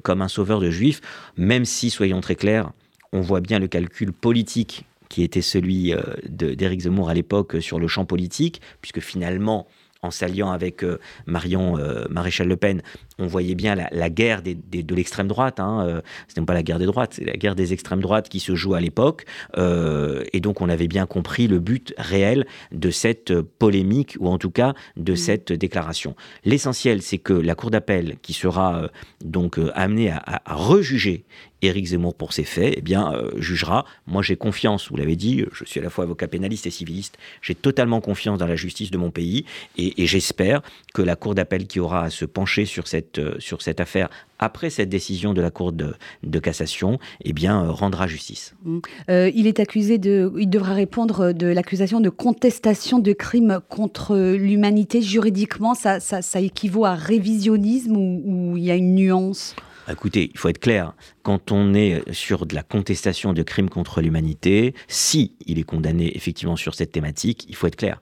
comme 0.01 0.23
un 0.23 0.27
sauveur 0.27 0.59
de 0.59 0.71
juifs, 0.71 0.99
même 1.37 1.63
si, 1.63 1.91
soyons 1.91 2.21
très 2.21 2.33
clairs, 2.33 2.71
on 3.11 3.21
voit 3.21 3.39
bien 3.39 3.59
le 3.59 3.67
calcul 3.67 4.11
politique 4.11 4.83
qui 5.07 5.21
était 5.21 5.43
celui 5.43 5.93
d'Éric 6.27 6.81
Zemmour 6.81 7.09
à 7.09 7.13
l'époque 7.13 7.57
sur 7.61 7.77
le 7.77 7.87
champ 7.87 8.05
politique, 8.05 8.61
puisque 8.81 8.99
finalement, 8.99 9.67
en 10.01 10.09
s'alliant 10.09 10.49
avec 10.49 10.83
Marion 11.27 11.77
Maréchal 12.09 12.47
Le 12.47 12.57
Pen, 12.57 12.81
on 13.17 13.27
voyait 13.27 13.55
bien 13.55 13.75
la, 13.75 14.09
guerre 14.09 14.41
de 14.41 14.95
l'extrême 14.95 15.27
droite. 15.27 15.59
Hein, 15.59 15.85
euh, 15.87 16.01
ce 16.27 16.39
n'est 16.39 16.45
pas 16.45 16.53
la 16.53 16.63
guerre 16.63 16.79
des 16.79 16.85
droites, 16.85 17.13
c'est 17.15 17.25
la 17.25 17.37
guerre 17.37 17.55
des 17.55 17.73
extrêmes 17.73 18.01
droites 18.01 18.29
qui 18.29 18.39
se 18.39 18.55
joue 18.55 18.73
à 18.73 18.81
l'époque. 18.81 19.25
Euh, 19.57 20.23
et 20.33 20.39
donc, 20.39 20.61
on 20.61 20.69
avait 20.69 20.87
bien 20.87 21.05
compris 21.05 21.47
le 21.47 21.59
but 21.59 21.93
réel 21.97 22.45
de 22.71 22.91
cette 22.91 23.41
polémique, 23.41 24.17
ou 24.19 24.27
en 24.27 24.37
tout 24.37 24.51
cas 24.51 24.73
de 24.97 25.13
mmh. 25.13 25.17
cette 25.17 25.53
déclaration. 25.53 26.15
L'essentiel, 26.43 27.01
c'est 27.01 27.17
que 27.17 27.33
la 27.33 27.55
Cour 27.55 27.71
d'appel, 27.71 28.17
qui 28.21 28.33
sera 28.33 28.83
euh, 28.83 28.87
donc 29.23 29.59
amenée 29.73 30.11
à, 30.11 30.41
rejuger 30.47 31.25
Éric 31.61 31.87
Zemmour 31.87 32.15
pour 32.15 32.33
ses 32.33 32.43
faits, 32.43 32.75
eh 32.77 32.81
bien, 32.81 33.13
jugera. 33.37 33.85
Moi, 34.05 34.21
j'ai 34.21 34.35
confiance, 34.35 34.89
vous 34.89 34.97
l'avez 34.97 35.15
dit, 35.15 35.45
je 35.51 35.65
suis 35.65 35.79
à 35.79 35.83
la 35.83 35.89
fois 35.89 36.03
avocat 36.03 36.27
pénaliste 36.27 36.67
et 36.67 36.69
civiliste, 36.69 37.17
j'ai 37.41 37.55
totalement 37.55 38.01
confiance 38.01 38.37
dans 38.37 38.45
la 38.45 38.55
justice 38.55 38.91
de 38.91 38.97
mon 38.97 39.09
pays, 39.09 39.45
et, 39.77 40.03
et 40.03 40.05
j'espère 40.05 40.61
que 40.93 41.01
la 41.01 41.15
Cour 41.15 41.33
d'appel 41.33 41.65
qui 41.65 41.79
aura 41.79 42.03
à 42.03 42.09
se 42.09 42.25
pencher 42.25 42.65
sur 42.65 42.87
cette 42.87 43.04
euh, 43.17 43.35
sur 43.39 43.61
cette 43.61 43.79
affaire 43.79 44.09
après 44.39 44.69
cette 44.69 44.89
décision 44.89 45.33
de 45.33 45.41
la 45.41 45.51
Cour 45.51 45.71
de, 45.71 46.39
cassation, 46.39 46.99
eh 47.23 47.33
bien, 47.33 47.63
euh, 47.63 47.71
rendra 47.71 48.07
justice. 48.07 48.55
Mmh. 48.63 48.79
Euh, 49.09 49.31
il 49.33 49.47
est 49.47 49.59
accusé 49.59 49.97
de, 49.97 50.31
il 50.37 50.49
devra 50.49 50.73
répondre 50.73 51.31
de 51.31 51.47
l'accusation 51.47 52.01
de 52.01 52.09
contestation 52.09 52.99
de 52.99 53.13
crimes 53.13 53.59
contre 53.69 54.17
l'humanité. 54.17 55.01
Juridiquement, 55.01 55.73
ça, 55.73 55.99
ça, 55.99 56.39
équivaut 56.41 56.85
à 56.85 56.95
révisionnisme 56.95 57.95
ou, 57.95 58.57
il 58.57 58.63
y 58.63 58.71
a 58.71 58.75
une 58.75 58.95
nuance? 58.95 59.55
Écoutez, 59.89 60.31
il 60.33 60.37
faut 60.37 60.49
être 60.49 60.59
clair. 60.59 60.93
Quand 61.23 61.51
on 61.51 61.73
est 61.73 62.11
sur 62.11 62.45
de 62.45 62.55
la 62.55 62.63
contestation 62.63 63.33
de 63.33 63.43
crimes 63.43 63.69
contre 63.69 64.01
l'humanité, 64.01 64.73
si 64.87 65.35
il 65.45 65.59
est 65.59 65.63
condamné 65.63 66.15
effectivement 66.15 66.55
sur 66.55 66.73
cette 66.73 66.91
thématique, 66.91 67.45
il 67.47 67.55
faut 67.55 67.67
être 67.67 67.75
clair. 67.75 68.01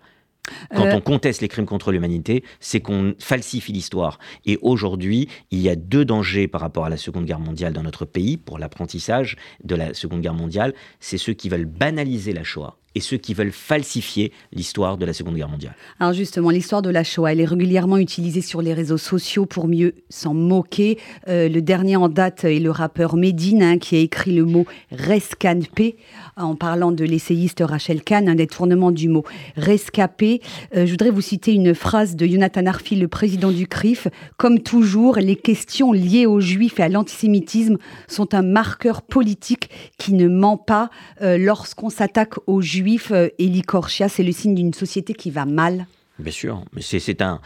Quand 0.75 0.85
euh, 0.85 0.95
on 0.95 1.01
conteste 1.01 1.41
les 1.41 1.47
crimes 1.47 1.65
contre 1.65 1.91
l'humanité, 1.91 2.43
c'est 2.59 2.81
qu'on 2.81 3.15
falsifie 3.19 3.71
l'histoire. 3.71 4.19
Et 4.45 4.57
aujourd'hui, 4.61 5.29
il 5.51 5.59
y 5.59 5.69
a 5.69 5.75
deux 5.75 6.05
dangers 6.05 6.47
par 6.47 6.61
rapport 6.61 6.85
à 6.85 6.89
la 6.89 6.97
Seconde 6.97 7.25
Guerre 7.25 7.39
mondiale 7.39 7.73
dans 7.73 7.83
notre 7.83 8.05
pays 8.05 8.37
pour 8.37 8.59
l'apprentissage 8.59 9.37
de 9.63 9.75
la 9.75 9.93
Seconde 9.93 10.21
Guerre 10.21 10.33
mondiale. 10.33 10.73
C'est 10.99 11.17
ceux 11.17 11.33
qui 11.33 11.49
veulent 11.49 11.65
banaliser 11.65 12.33
la 12.33 12.43
Shoah 12.43 12.77
et 12.95 12.99
ceux 12.99 13.17
qui 13.17 13.33
veulent 13.33 13.51
falsifier 13.51 14.31
l'histoire 14.51 14.97
de 14.97 15.05
la 15.05 15.13
Seconde 15.13 15.35
Guerre 15.35 15.49
mondiale. 15.49 15.75
Alors 15.99 16.13
justement, 16.13 16.49
l'histoire 16.49 16.81
de 16.81 16.89
la 16.89 17.03
Shoah, 17.03 17.31
elle 17.31 17.39
est 17.39 17.45
régulièrement 17.45 17.97
utilisée 17.97 18.41
sur 18.41 18.61
les 18.61 18.73
réseaux 18.73 18.97
sociaux 18.97 19.45
pour 19.45 19.67
mieux 19.67 19.95
s'en 20.09 20.33
moquer. 20.33 20.99
Euh, 21.27 21.49
le 21.49 21.61
dernier 21.61 21.95
en 21.95 22.09
date 22.09 22.43
est 22.43 22.59
le 22.59 22.71
rappeur 22.71 23.15
Medine 23.15 23.63
hein, 23.63 23.77
qui 23.77 23.95
a 23.95 23.99
écrit 23.99 24.35
le 24.35 24.45
mot 24.45 24.65
rescanpé 24.91 25.97
en 26.37 26.55
parlant 26.55 26.91
de 26.91 27.03
l'essayiste 27.03 27.63
Rachel 27.65 28.03
Kahn, 28.03 28.29
un 28.29 28.35
détournement 28.35 28.91
du 28.91 29.09
mot 29.09 29.23
rescapé. 29.55 30.41
Euh, 30.75 30.85
je 30.85 30.91
voudrais 30.91 31.09
vous 31.09 31.21
citer 31.21 31.53
une 31.53 31.73
phrase 31.73 32.15
de 32.15 32.27
Jonathan 32.27 32.65
Arfi, 32.65 32.95
le 32.95 33.07
président 33.07 33.51
du 33.51 33.67
CRIF. 33.67 34.07
Comme 34.37 34.59
toujours, 34.59 35.17
les 35.17 35.35
questions 35.35 35.93
liées 35.93 36.25
aux 36.25 36.39
juifs 36.39 36.79
et 36.79 36.83
à 36.83 36.89
l'antisémitisme 36.89 37.77
sont 38.07 38.35
un 38.35 38.43
marqueur 38.43 39.01
politique 39.01 39.69
qui 39.97 40.13
ne 40.13 40.27
ment 40.27 40.57
pas 40.57 40.89
euh, 41.21 41.37
lorsqu'on 41.37 41.89
s'attaque 41.89 42.35
aux 42.45 42.61
juifs 42.61 42.82
juif, 42.83 43.11
euh, 43.11 43.29
Eli 43.39 43.61
Korchia, 43.61 44.09
c'est 44.09 44.23
le 44.23 44.33
signe 44.33 44.55
d'une 44.55 44.73
société 44.73 45.13
qui 45.13 45.31
va 45.31 45.45
mal 45.45 45.87
Bien 46.19 46.31
sûr, 46.31 46.63
c'est 46.79 47.23
un, 47.23 47.41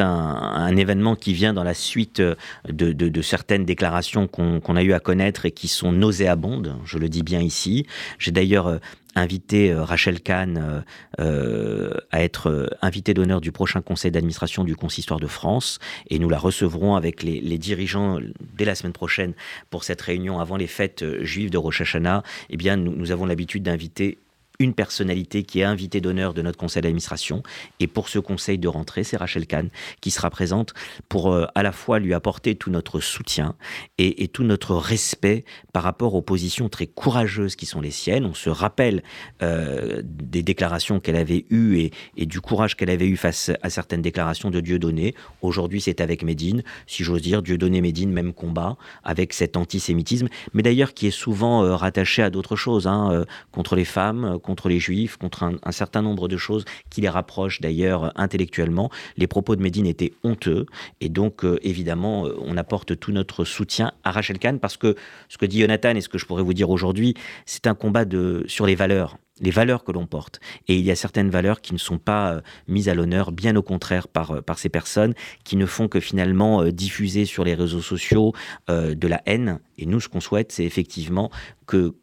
un, 0.00 0.04
un, 0.04 0.76
événement 0.76 1.14
qui 1.14 1.32
vient 1.32 1.52
dans 1.52 1.62
la 1.62 1.74
suite 1.74 2.18
euh, 2.18 2.34
de, 2.68 2.92
de, 2.92 3.22
certaines 3.22 3.64
déclarations 3.64 4.26
qu'on 4.26 4.76
a 4.76 4.82
eu 4.82 4.92
à 4.94 5.00
connaître 5.00 5.46
et 5.46 5.52
qui 5.52 5.68
sont 5.68 5.92
nauséabondes, 5.92 6.76
je 6.84 6.98
le 6.98 7.08
dis 7.08 7.22
bien 7.22 7.40
ici. 7.40 7.86
J'ai 8.18 8.32
d'ailleurs 8.32 8.66
euh, 8.66 8.78
invité 9.14 9.74
Rachel 9.74 10.20
Kahn 10.20 10.84
à 11.18 12.22
être 12.22 12.70
invitée 12.80 13.12
d'honneur 13.12 13.40
du 13.40 13.50
prochain 13.50 13.80
conseil 13.80 14.12
d'administration 14.12 14.62
du 14.62 14.76
Consistoire 14.76 15.18
de 15.18 15.26
France 15.26 15.80
et 16.08 16.20
nous 16.20 16.28
la 16.28 16.38
recevrons 16.38 16.94
avec 16.94 17.24
les, 17.24 17.58
dirigeants 17.58 18.18
dès 18.56 18.64
la 18.64 18.76
semaine 18.76 18.92
prochaine 18.92 19.34
pour 19.68 19.82
cette 19.82 20.00
réunion 20.00 20.38
avant 20.38 20.56
les 20.56 20.68
fêtes 20.68 21.04
juives 21.22 21.50
de 21.50 21.58
Rosh 21.58 21.80
Hashanah. 21.80 22.22
Eh 22.50 22.56
bien, 22.56 22.76
nous 22.76 23.10
avons 23.10 23.26
l'habitude 23.26 23.64
d'inviter 23.64 24.18
une 24.60 24.74
personnalité 24.74 25.42
qui 25.42 25.60
est 25.60 25.64
invitée 25.64 26.00
d'honneur 26.00 26.34
de 26.34 26.42
notre 26.42 26.58
conseil 26.58 26.82
d'administration. 26.82 27.42
Et 27.80 27.86
pour 27.86 28.08
ce 28.08 28.18
conseil 28.18 28.58
de 28.58 28.68
rentrée, 28.68 29.02
c'est 29.02 29.16
Rachel 29.16 29.46
Kahn 29.46 29.70
qui 30.00 30.10
sera 30.10 30.30
présente 30.30 30.74
pour 31.08 31.32
euh, 31.32 31.46
à 31.54 31.62
la 31.62 31.72
fois 31.72 31.98
lui 31.98 32.14
apporter 32.14 32.54
tout 32.54 32.70
notre 32.70 33.00
soutien 33.00 33.56
et, 33.98 34.28
tout 34.28 34.44
notre 34.44 34.76
respect 34.76 35.44
par 35.72 35.82
rapport 35.82 36.14
aux 36.14 36.22
positions 36.22 36.68
très 36.68 36.86
courageuses 36.86 37.56
qui 37.56 37.66
sont 37.66 37.80
les 37.80 37.90
siennes. 37.90 38.26
On 38.26 38.34
se 38.34 38.50
rappelle 38.50 39.02
euh, 39.42 40.02
des 40.04 40.42
déclarations 40.42 41.00
qu'elle 41.00 41.16
avait 41.16 41.46
eues 41.50 41.90
et, 42.16 42.26
du 42.26 42.40
courage 42.40 42.76
qu'elle 42.76 42.90
avait 42.90 43.08
eu 43.08 43.16
face 43.16 43.50
à 43.62 43.70
certaines 43.70 44.02
déclarations 44.02 44.50
de 44.50 44.60
Dieudonné. 44.60 45.14
Aujourd'hui, 45.40 45.80
c'est 45.80 46.02
avec 46.02 46.22
Médine, 46.22 46.62
si 46.86 47.02
j'ose 47.02 47.22
dire, 47.22 47.42
Dieudonné, 47.42 47.80
Médine, 47.80 48.12
même 48.12 48.34
combat, 48.34 48.76
avec 49.02 49.32
cet 49.32 49.56
antisémitisme, 49.56 50.28
mais 50.52 50.62
d'ailleurs 50.62 50.92
qui 50.92 51.06
est 51.06 51.10
souvent 51.10 51.64
euh, 51.64 51.74
rattaché 51.74 52.22
à 52.22 52.28
d'autres 52.28 52.56
choses, 52.56 52.86
hein, 52.86 53.24
contre 53.52 53.74
les 53.74 53.86
femmes, 53.86 54.38
contre 54.38 54.49
les 54.68 54.78
juifs, 54.78 55.16
contre 55.16 55.44
un, 55.44 55.72
certain 55.72 56.02
nombre 56.02 56.28
de 56.28 56.36
choses 56.36 56.64
qui 56.90 57.00
les 57.00 57.08
rapprochent 57.08 57.60
d'ailleurs 57.60 58.12
intellectuellement. 58.18 58.90
Les 59.16 59.26
propos 59.26 59.56
de 59.56 59.62
Médine 59.62 59.86
étaient 59.86 60.12
honteux 60.24 60.66
et 61.00 61.08
donc 61.08 61.44
euh, 61.44 61.58
évidemment 61.62 62.26
euh, 62.26 62.36
on 62.40 62.56
apporte 62.56 62.98
tout 62.98 63.12
notre 63.12 63.44
soutien 63.44 63.92
à 64.04 64.10
Rachel 64.10 64.38
Kahn 64.38 64.58
parce 64.58 64.76
que 64.76 64.96
ce 65.28 65.38
que 65.38 65.46
dit 65.46 65.60
Jonathan 65.60 65.90
et 65.90 66.00
ce 66.00 66.08
que 66.08 66.18
je 66.18 66.26
pourrais 66.26 66.42
vous 66.42 66.54
dire 66.54 66.70
aujourd'hui, 66.70 67.14
c'est 67.46 67.66
un 67.66 67.74
combat 67.74 68.04
de, 68.04 68.44
sur 68.46 68.66
les 68.66 68.74
valeurs 68.74 69.16
les 69.42 69.50
valeurs 69.50 69.84
que 69.84 69.92
l'on 69.92 70.06
porte. 70.06 70.38
Et 70.68 70.76
il 70.76 70.84
y 70.84 70.90
a 70.90 70.94
certaines 70.94 71.30
valeurs 71.30 71.62
qui 71.62 71.72
ne 71.72 71.78
sont 71.78 71.96
pas 71.96 72.34
euh, 72.34 72.40
mises 72.68 72.90
à 72.90 72.94
l'honneur, 72.94 73.32
bien 73.32 73.56
au 73.56 73.62
contraire, 73.62 74.06
par 74.06 74.58
ces 74.58 74.68
personnes 74.68 75.14
qui 75.44 75.56
ne 75.56 75.64
font 75.64 75.88
que 75.88 75.98
finalement 75.98 76.62
diffuser 76.64 77.24
sur 77.24 77.42
les 77.42 77.54
réseaux 77.54 77.80
sociaux 77.80 78.34
de 78.68 79.08
la 79.08 79.22
haine. 79.24 79.58
Et 79.78 79.86
nous, 79.86 79.98
ce 79.98 80.10
qu'on 80.10 80.20
souhaite, 80.20 80.52
c'est 80.52 80.64
effectivement 80.64 81.30
que 81.66 81.94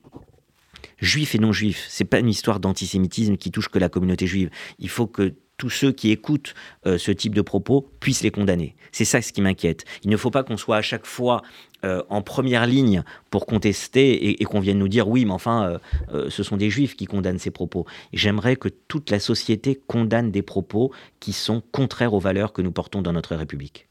juifs 0.97 1.35
et 1.35 1.39
non 1.39 1.51
juifs. 1.51 1.85
C'est 1.89 2.05
pas 2.05 2.19
une 2.19 2.29
histoire 2.29 2.59
d'antisémitisme 2.59 3.37
qui 3.37 3.51
touche 3.51 3.69
que 3.69 3.79
la 3.79 3.89
communauté 3.89 4.27
juive. 4.27 4.49
Il 4.79 4.89
faut 4.89 5.07
que 5.07 5.33
tous 5.57 5.69
ceux 5.69 5.91
qui 5.91 6.11
écoutent 6.11 6.53
euh, 6.85 6.97
ce 6.97 7.11
type 7.11 7.33
de 7.33 7.41
propos 7.41 7.89
puissent 7.99 8.21
les 8.21 8.31
condamner. 8.31 8.75
C'est 8.91 9.05
ça 9.05 9.21
ce 9.21 9.33
qui 9.33 9.41
m'inquiète. 9.41 9.85
Il 10.03 10.09
ne 10.09 10.17
faut 10.17 10.29
pas 10.29 10.43
qu'on 10.43 10.57
soit 10.57 10.77
à 10.77 10.81
chaque 10.81 11.05
fois 11.05 11.41
euh, 11.83 12.03
en 12.09 12.21
première 12.21 12.67
ligne 12.67 13.03
pour 13.31 13.45
contester 13.45 14.41
et, 14.41 14.43
qu'on 14.45 14.59
vienne 14.59 14.77
nous 14.77 14.87
dire 14.87 15.07
oui, 15.07 15.25
mais 15.25 15.31
enfin, 15.31 15.79
euh, 16.13 16.29
ce 16.29 16.43
sont 16.43 16.57
des 16.57 16.69
juifs 16.69 16.95
qui 16.95 17.05
condamnent 17.05 17.39
ces 17.39 17.51
propos. 17.51 17.85
J'aimerais 18.13 18.55
que 18.55 18.69
toute 18.69 19.09
la 19.09 19.19
société 19.19 19.79
condamne 19.87 20.31
des 20.31 20.43
propos 20.43 20.91
qui 21.19 21.33
sont 21.33 21.61
contraires 21.71 22.13
aux 22.13 22.19
valeurs 22.19 22.53
que 22.53 22.61
nous 22.61 22.71
portons 22.71 23.01
dans 23.01 23.13
notre 23.13 23.35
République. 23.35 23.87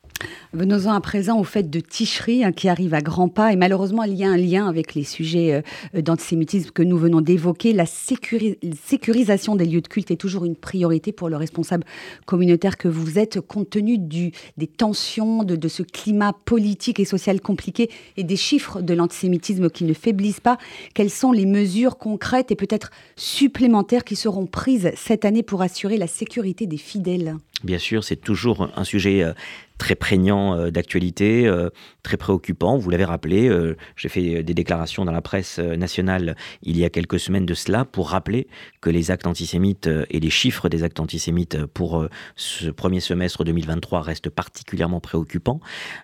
Venons-en 0.52 0.92
à 0.92 1.00
présent 1.00 1.38
au 1.38 1.44
fait 1.44 1.68
de 1.68 1.80
Ticherie 1.80 2.44
hein, 2.44 2.52
qui 2.52 2.68
arrive 2.68 2.94
à 2.94 3.00
grands 3.00 3.28
pas 3.28 3.52
et 3.52 3.56
malheureusement 3.56 4.04
il 4.04 4.14
y 4.14 4.24
a 4.24 4.30
un 4.30 4.36
lien 4.36 4.66
avec 4.66 4.94
les 4.94 5.04
sujets 5.04 5.62
euh, 5.94 6.00
d'antisémitisme 6.00 6.70
que 6.70 6.82
nous 6.82 6.96
venons 6.96 7.20
d'évoquer. 7.20 7.72
La 7.72 7.84
sécurisation 7.86 9.56
des 9.56 9.66
lieux 9.66 9.80
de 9.80 9.88
culte 9.88 10.10
est 10.10 10.16
toujours 10.16 10.44
une 10.44 10.56
priorité 10.56 11.12
pour 11.12 11.28
le 11.28 11.36
responsable 11.36 11.84
communautaire 12.24 12.76
que 12.78 12.88
vous 12.88 13.18
êtes 13.18 13.40
compte 13.40 13.70
tenu 13.70 13.98
des 13.98 14.66
tensions, 14.66 15.42
de, 15.42 15.56
de 15.56 15.68
ce 15.68 15.82
climat 15.82 16.32
politique 16.44 17.00
et 17.00 17.04
social 17.04 17.40
compliqué 17.40 17.90
et 18.16 18.24
des 18.24 18.36
chiffres 18.36 18.80
de 18.80 18.94
l'antisémitisme 18.94 19.68
qui 19.68 19.84
ne 19.84 19.92
faiblissent 19.92 20.40
pas. 20.40 20.58
Quelles 20.94 21.10
sont 21.10 21.32
les 21.32 21.46
mesures 21.46 21.98
concrètes 21.98 22.50
et 22.50 22.56
peut-être 22.56 22.90
supplémentaires 23.16 24.04
qui 24.04 24.16
seront 24.16 24.46
prises 24.46 24.90
cette 24.96 25.24
année 25.24 25.42
pour 25.42 25.62
assurer 25.62 25.98
la 25.98 26.06
sécurité 26.06 26.66
des 26.66 26.78
fidèles? 26.78 27.36
Bien 27.64 27.78
sûr, 27.78 28.04
c'est 28.04 28.16
toujours 28.16 28.68
un 28.76 28.84
sujet 28.84 29.22
euh, 29.22 29.32
très 29.78 29.94
prégnant 29.94 30.54
euh, 30.54 30.70
d'actualité, 30.70 31.46
euh, 31.46 31.70
très 32.02 32.16
préoccupant. 32.16 32.78
Vous 32.78 32.90
l'avez 32.90 33.04
rappelé, 33.04 33.50
j'ai 33.96 34.08
fait 34.08 34.42
des 34.42 34.54
déclarations 34.54 35.04
dans 35.04 35.12
la 35.12 35.22
presse 35.22 35.58
nationale 35.58 36.36
il 36.62 36.78
y 36.78 36.84
a 36.84 36.90
quelques 36.90 37.18
semaines 37.18 37.46
de 37.46 37.54
cela 37.54 37.84
pour 37.84 38.10
rappeler 38.10 38.46
que 38.80 38.90
les 38.90 39.10
actes 39.10 39.26
antisémites 39.26 39.88
et 40.10 40.20
les 40.20 40.30
chiffres 40.30 40.68
des 40.68 40.84
actes 40.84 41.00
antisémites 41.00 41.66
pour 41.66 42.06
ce 42.36 42.70
premier 42.70 43.00
semestre 43.00 43.44
2023 43.44 44.02
restent 44.02 44.30
particulièrement 44.30 45.00
préoccupants. 45.00 45.60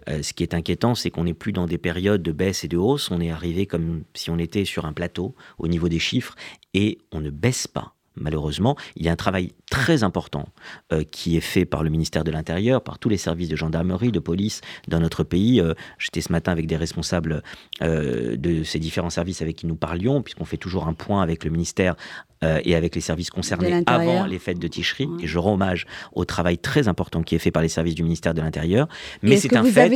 Ce 0.09 0.33
qui 0.33 0.43
est 0.43 0.55
inquiétant, 0.55 0.97
c'est 0.97 1.11
qu'on 1.11 1.25
n'est 1.25 1.35
plus 1.35 1.52
dans 1.52 1.67
des 1.67 1.79
périodes 1.79 2.23
de 2.23 2.33
baisse 2.33 2.64
et 2.64 2.69
de 2.69 2.76
hausse. 2.76 3.11
On 3.12 3.21
est 3.21 3.31
arrivé 3.31 3.67
comme 3.67 4.02
si 4.14 4.31
on 4.31 4.38
était 4.38 4.64
sur 4.64 4.85
un 4.85 4.93
plateau 4.93 5.37
au 5.59 5.69
niveau 5.69 5.88
des 5.88 6.00
chiffres 6.00 6.35
et 6.75 6.99
on 7.12 7.21
ne 7.21 7.31
baisse 7.31 7.67
pas 7.67 7.95
malheureusement, 8.16 8.76
il 8.97 9.04
y 9.04 9.09
a 9.09 9.12
un 9.12 9.16
travail 9.16 9.52
très 9.71 10.02
important 10.02 10.49
euh, 10.92 11.02
qui 11.11 11.37
est 11.37 11.40
fait 11.40 11.64
par 11.64 11.83
le 11.83 11.90
ministère 11.90 12.25
de 12.25 12.31
l'Intérieur, 12.31 12.83
par 12.83 12.99
tous 12.99 13.09
les 13.09 13.16
services 13.16 13.49
de 13.49 13.57
gendarmerie, 13.57 14.12
de 14.12 14.19
police 14.19 14.61
dans 14.88 15.00
notre 15.00 15.25
pays. 15.25 15.61
Euh, 15.61 15.75
j'étais 15.99 16.21
ce 16.21 16.31
matin 16.31 16.52
avec 16.52 16.66
des 16.66 16.76
responsables 16.76 17.42
euh, 17.81 18.37
de 18.37 18.64
ces 18.64 18.78
différents 18.78 19.11
services 19.11 19.40
avec 19.40 19.57
qui 19.57 19.66
nous 19.66 19.76
parlions, 19.76 20.23
puisqu'on 20.23 20.45
fait 20.45 20.59
toujours 20.59 20.88
un 20.88 20.92
point 20.92 21.23
avec 21.23 21.45
le 21.45 21.50
ministère 21.50 21.97
et 22.64 22.75
avec 22.75 22.97
les 22.97 23.00
services 23.00 23.31
concernés 23.31 23.85
avant 23.87 24.26
les 24.26 24.40
fêtes 24.40 24.59
de 24.59 24.66
Ticherie. 24.66 25.09
Et 25.21 25.28
je 25.28 25.38
rends 25.38 25.54
hommage 25.54 25.87
au 26.12 26.25
travail 26.25 26.59
très 26.59 26.88
important 26.88 27.23
qui 27.23 27.37
est 27.37 27.38
fait 27.38 27.52
par 27.52 27.62
les 27.62 27.69
services 27.69 27.95
du 27.95 28.02
ministère 28.02 28.35
de 28.35 28.40
l'Intérieur. 28.40 28.88
Mais 29.23 29.37
c'est 29.37 29.54
un 29.54 29.62
fait, 29.62 29.88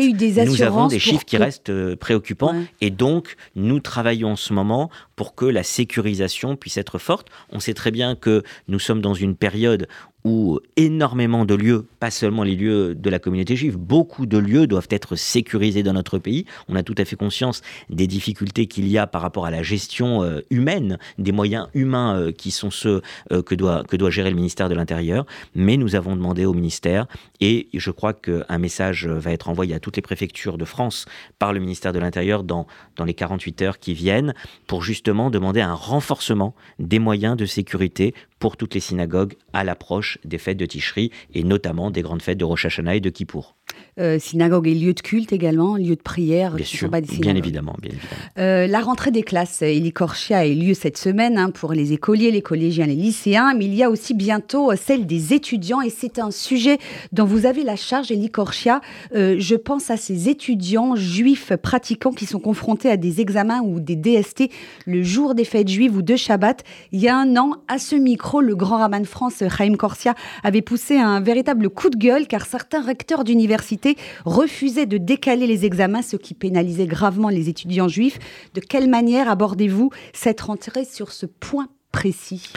nous 0.45 0.63
avons 0.63 0.87
des 0.87 1.01
chiffres 1.01 1.25
qui 1.25 1.39
restent 1.39 1.97
préoccupants. 1.97 2.55
Et 2.81 2.91
donc, 2.91 3.35
nous 3.57 3.81
travaillons 3.81 4.31
en 4.31 4.37
ce 4.37 4.53
moment 4.53 4.91
pour 5.17 5.35
que 5.35 5.45
la 5.45 5.65
sécurisation 5.65 6.55
puisse 6.55 6.77
être 6.77 6.99
forte. 6.99 7.31
On 7.51 7.59
sait 7.59 7.75
très 7.75 7.91
bien 7.91 8.06
que 8.15 8.43
nous 8.69 8.79
sommes 8.79 9.01
dans 9.01 9.15
une 9.15 9.37
période 9.37 9.89
où 10.27 10.59
énormément 10.77 11.45
de 11.45 11.55
lieux, 11.55 11.87
pas 12.01 12.11
seulement 12.11 12.43
les 12.43 12.57
lieux 12.57 12.97
de 12.97 13.11
la 13.11 13.21
communauté 13.21 13.55
juive, 13.55 13.77
beaucoup 13.77 14.27
de 14.27 14.39
lieux 14.39 14.67
doivent 14.67 14.89
être 14.91 15.15
sécurisés 15.15 15.85
dans 15.85 15.93
notre 15.93 16.19
pays. 16.19 16.47
On 16.69 16.75
a 16.75 16.83
tout 16.83 16.97
à 16.99 17.05
fait 17.05 17.15
conscience 17.15 17.63
des 17.91 18.09
difficultés 18.09 18.67
qu'il 18.67 18.89
y 18.89 18.99
a 18.99 19.07
par 19.07 19.23
rapport 19.23 19.47
à 19.47 19.53
la 19.53 19.63
gestion 19.63 20.25
euh, 20.25 20.41
humaine, 20.51 20.99
des 21.19 21.31
moyens 21.31 21.69
humains 21.75 22.19
euh, 22.19 22.33
qui 22.33 22.51
sont 22.51 22.73
ceux 22.73 23.03
euh, 23.31 23.41
que, 23.41 23.55
doit, 23.55 23.85
gérer 24.11 24.31
le 24.31 24.35
ministère 24.35 24.69
de 24.69 24.75
l'Intérieur. 24.75 25.27
Mais 25.55 25.77
nous 25.77 25.95
avons 25.95 26.17
demandé 26.17 26.45
au 26.45 26.55
ministère, 26.55 27.07
et 27.41 27.69
je 27.73 27.93
crois 27.93 28.13
qu'un 28.13 28.59
message 28.59 29.07
va 29.07 29.31
être 29.31 29.49
envoyé 29.49 29.75
à 29.75 29.79
toutes 29.79 29.95
les 29.95 30.03
préfectures 30.03 30.59
de 30.59 30.65
France 30.65 31.07
par 31.39 31.53
le 31.53 31.61
ministère 31.61 31.93
de 31.93 32.01
l'Intérieur 32.01 32.43
dans 32.43 32.67
les 33.05 33.15
48 33.15 33.63
heures 33.63 33.79
qui 33.79 33.95
viennent, 33.95 34.35
pour 34.67 34.83
justement 34.83 35.31
demander 35.31 35.61
un 35.61 35.75
renforcement 35.75 36.57
des 36.81 36.99
moyens 36.99 37.37
de 37.37 37.47
sécurité 37.47 38.13
pour 38.47 38.57
toutes 38.57 38.75
les 38.75 38.81
synagogues 38.81 39.35
à 39.53 39.65
l'approche 39.65 40.19
des 40.25 40.39
fêtes 40.39 40.57
de 40.57 40.67
Ticherie 40.67 41.11
et 41.35 41.43
notamment 41.43 41.91
des 41.91 42.01
grandes 42.01 42.23
fêtes 42.23 42.39
de 42.39 42.45
Rosh 42.45 42.67
Hashanah 42.67 42.95
et 42.95 43.01
de 43.01 43.11
Kippour. 43.11 43.57
Euh, 43.99 44.19
synagogue 44.19 44.69
et 44.69 44.75
lieu 44.75 44.93
de 44.93 45.01
culte 45.01 45.33
également, 45.33 45.77
lieu 45.77 45.97
de 45.97 46.03
prière. 46.03 46.53
Bien 46.53 46.67
sûr, 46.67 46.91
bien 46.91 46.99
évidemment. 46.99 47.75
Bien 47.81 47.93
évidemment. 47.93 48.05
Euh, 48.37 48.67
la 48.67 48.81
rentrée 48.81 49.11
des 49.11 49.23
classes 49.23 49.63
Eli 49.63 49.91
Korchia 49.91 50.41
a 50.41 50.47
eu 50.47 50.55
lieu 50.55 50.75
cette 50.75 50.99
semaine 50.99 51.39
hein, 51.39 51.49
pour 51.49 51.73
les 51.73 51.95
écoliers, 51.95 52.31
les 52.31 52.43
collégiens, 52.43 52.85
les 52.85 52.95
lycéens, 52.95 53.55
mais 53.55 53.65
il 53.65 53.75
y 53.75 53.83
a 53.83 53.89
aussi 53.89 54.13
bientôt 54.13 54.71
euh, 54.71 54.77
celle 54.77 55.07
des 55.07 55.33
étudiants 55.33 55.81
et 55.81 55.89
c'est 55.89 56.19
un 56.19 56.31
sujet 56.31 56.77
dont 57.13 57.25
vous 57.25 57.47
avez 57.47 57.65
la 57.65 57.75
charge, 57.75 58.11
Eli 58.11 58.29
Korchia. 58.29 58.83
je 59.15 59.55
pense 59.55 59.89
à 59.91 59.97
ces 59.97 60.29
étudiants 60.29 60.95
juifs 60.95 61.57
pratiquants 61.57 62.13
qui 62.13 62.27
sont 62.27 62.39
confrontés 62.39 62.91
à 62.91 62.99
des 62.99 63.23
examens 63.23 63.63
ou 63.63 63.81
des 63.81 63.97
DST 63.97 64.51
le 64.85 65.03
jour 65.03 65.35
des 65.35 65.45
fêtes 65.47 65.69
juives 65.69 65.97
ou 65.97 66.03
de 66.03 66.17
Shabbat. 66.17 66.65
Il 66.93 67.01
y 67.01 67.09
a 67.09 67.17
un 67.17 67.35
an, 67.39 67.53
à 67.67 67.79
ce 67.79 67.97
micro, 67.97 68.43
le 68.43 68.57
grand 68.57 68.77
rabbin 68.77 69.01
de 69.01 69.07
France, 69.07 69.43
Chaim 69.57 69.75
Korsia, 69.77 70.15
avait 70.43 70.61
poussé 70.61 70.99
un 70.99 71.21
véritable 71.21 71.71
coup 71.71 71.89
de 71.89 71.97
gueule 71.97 72.27
car 72.27 72.45
certains 72.45 72.83
recteurs 72.83 73.25
d'université 73.25 73.86
refusait 74.25 74.87
de 74.87 74.99
décaler 74.99 75.47
les 75.47 75.65
examens, 75.65 76.03
ce 76.03 76.17
qui 76.17 76.35
pénalisait 76.35 76.87
gravement 76.87 77.29
les 77.29 77.49
étudiants 77.49 77.89
juifs. 77.89 78.19
De 78.55 78.61
quelle 78.61 78.89
manière 78.89 79.29
abordez-vous 79.31 79.91
cette 80.13 80.41
rentrée 80.41 80.85
sur 80.85 81.13
ce 81.13 81.27
point 81.27 81.69
précis? 81.93 82.51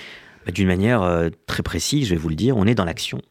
Bah, 0.46 0.52
D'une 0.52 0.68
manière 0.68 1.04
euh, 1.04 1.30
très 1.46 1.64
précise, 1.64 2.08
je 2.08 2.16
vais 2.16 2.20
vous 2.22 2.30
le 2.30 2.36
dire, 2.36 2.58
on 2.58 2.66
est 2.66 2.76
dans 2.76 2.86
l'action 2.86 3.22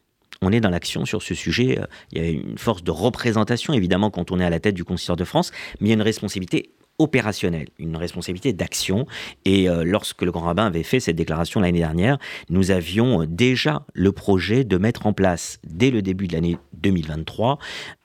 on 0.41 0.53
est 0.53 0.61
dans 0.61 0.69
l'action 0.69 1.03
sur 1.03 1.21
ce 1.21 1.35
sujet. 1.35 1.79
Il 2.13 2.21
y 2.21 2.25
a 2.25 2.29
une 2.29 2.57
force 2.57 2.81
de 2.81 2.91
représentation, 2.91 3.73
évidemment, 3.73 4.09
quand 4.09 4.31
on 4.31 4.39
est 4.39 4.45
à 4.45 4.49
la 4.49 4.61
tête 4.61 4.75
du 4.75 4.85
Consistoire 4.85 5.17
de 5.17 5.25
France, 5.25 5.51
mais 5.81 5.87
il 5.87 5.89
y 5.89 5.91
a 5.91 5.95
une 5.95 6.01
responsabilité 6.01 6.71
opérationnelle, 6.99 7.69
une 7.79 7.95
responsabilité 7.95 8.53
d'action. 8.53 9.07
Et 9.45 9.69
euh, 9.69 9.83
lorsque 9.83 10.21
le 10.21 10.31
grand 10.31 10.45
rabbin 10.45 10.67
avait 10.67 10.83
fait 10.83 10.99
cette 10.99 11.15
déclaration 11.15 11.59
l'année 11.59 11.79
dernière, 11.79 12.19
nous 12.49 12.71
avions 12.71 13.25
déjà 13.25 13.85
le 13.93 14.11
projet 14.11 14.63
de 14.63 14.77
mettre 14.77 15.07
en 15.07 15.13
place, 15.13 15.59
dès 15.63 15.91
le 15.91 16.01
début 16.01 16.27
de 16.27 16.33
l'année 16.33 16.57
2023, 16.73 17.59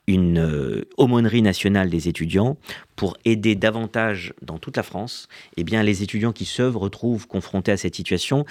une 0.06 0.38
euh, 0.38 0.84
aumônerie 0.96 1.42
nationale 1.42 1.88
des 1.88 2.08
étudiants 2.08 2.56
pour 2.96 3.16
aider 3.24 3.54
davantage 3.54 4.34
dans 4.42 4.58
toute 4.58 4.76
la 4.76 4.82
France 4.82 5.28
eh 5.56 5.64
bien, 5.64 5.82
les 5.82 6.02
étudiants 6.02 6.32
qui 6.32 6.44
se 6.44 6.62
retrouvent 6.62 7.26
confrontés 7.26 7.72
à 7.72 7.76
cette 7.76 7.94
situation 7.94 8.44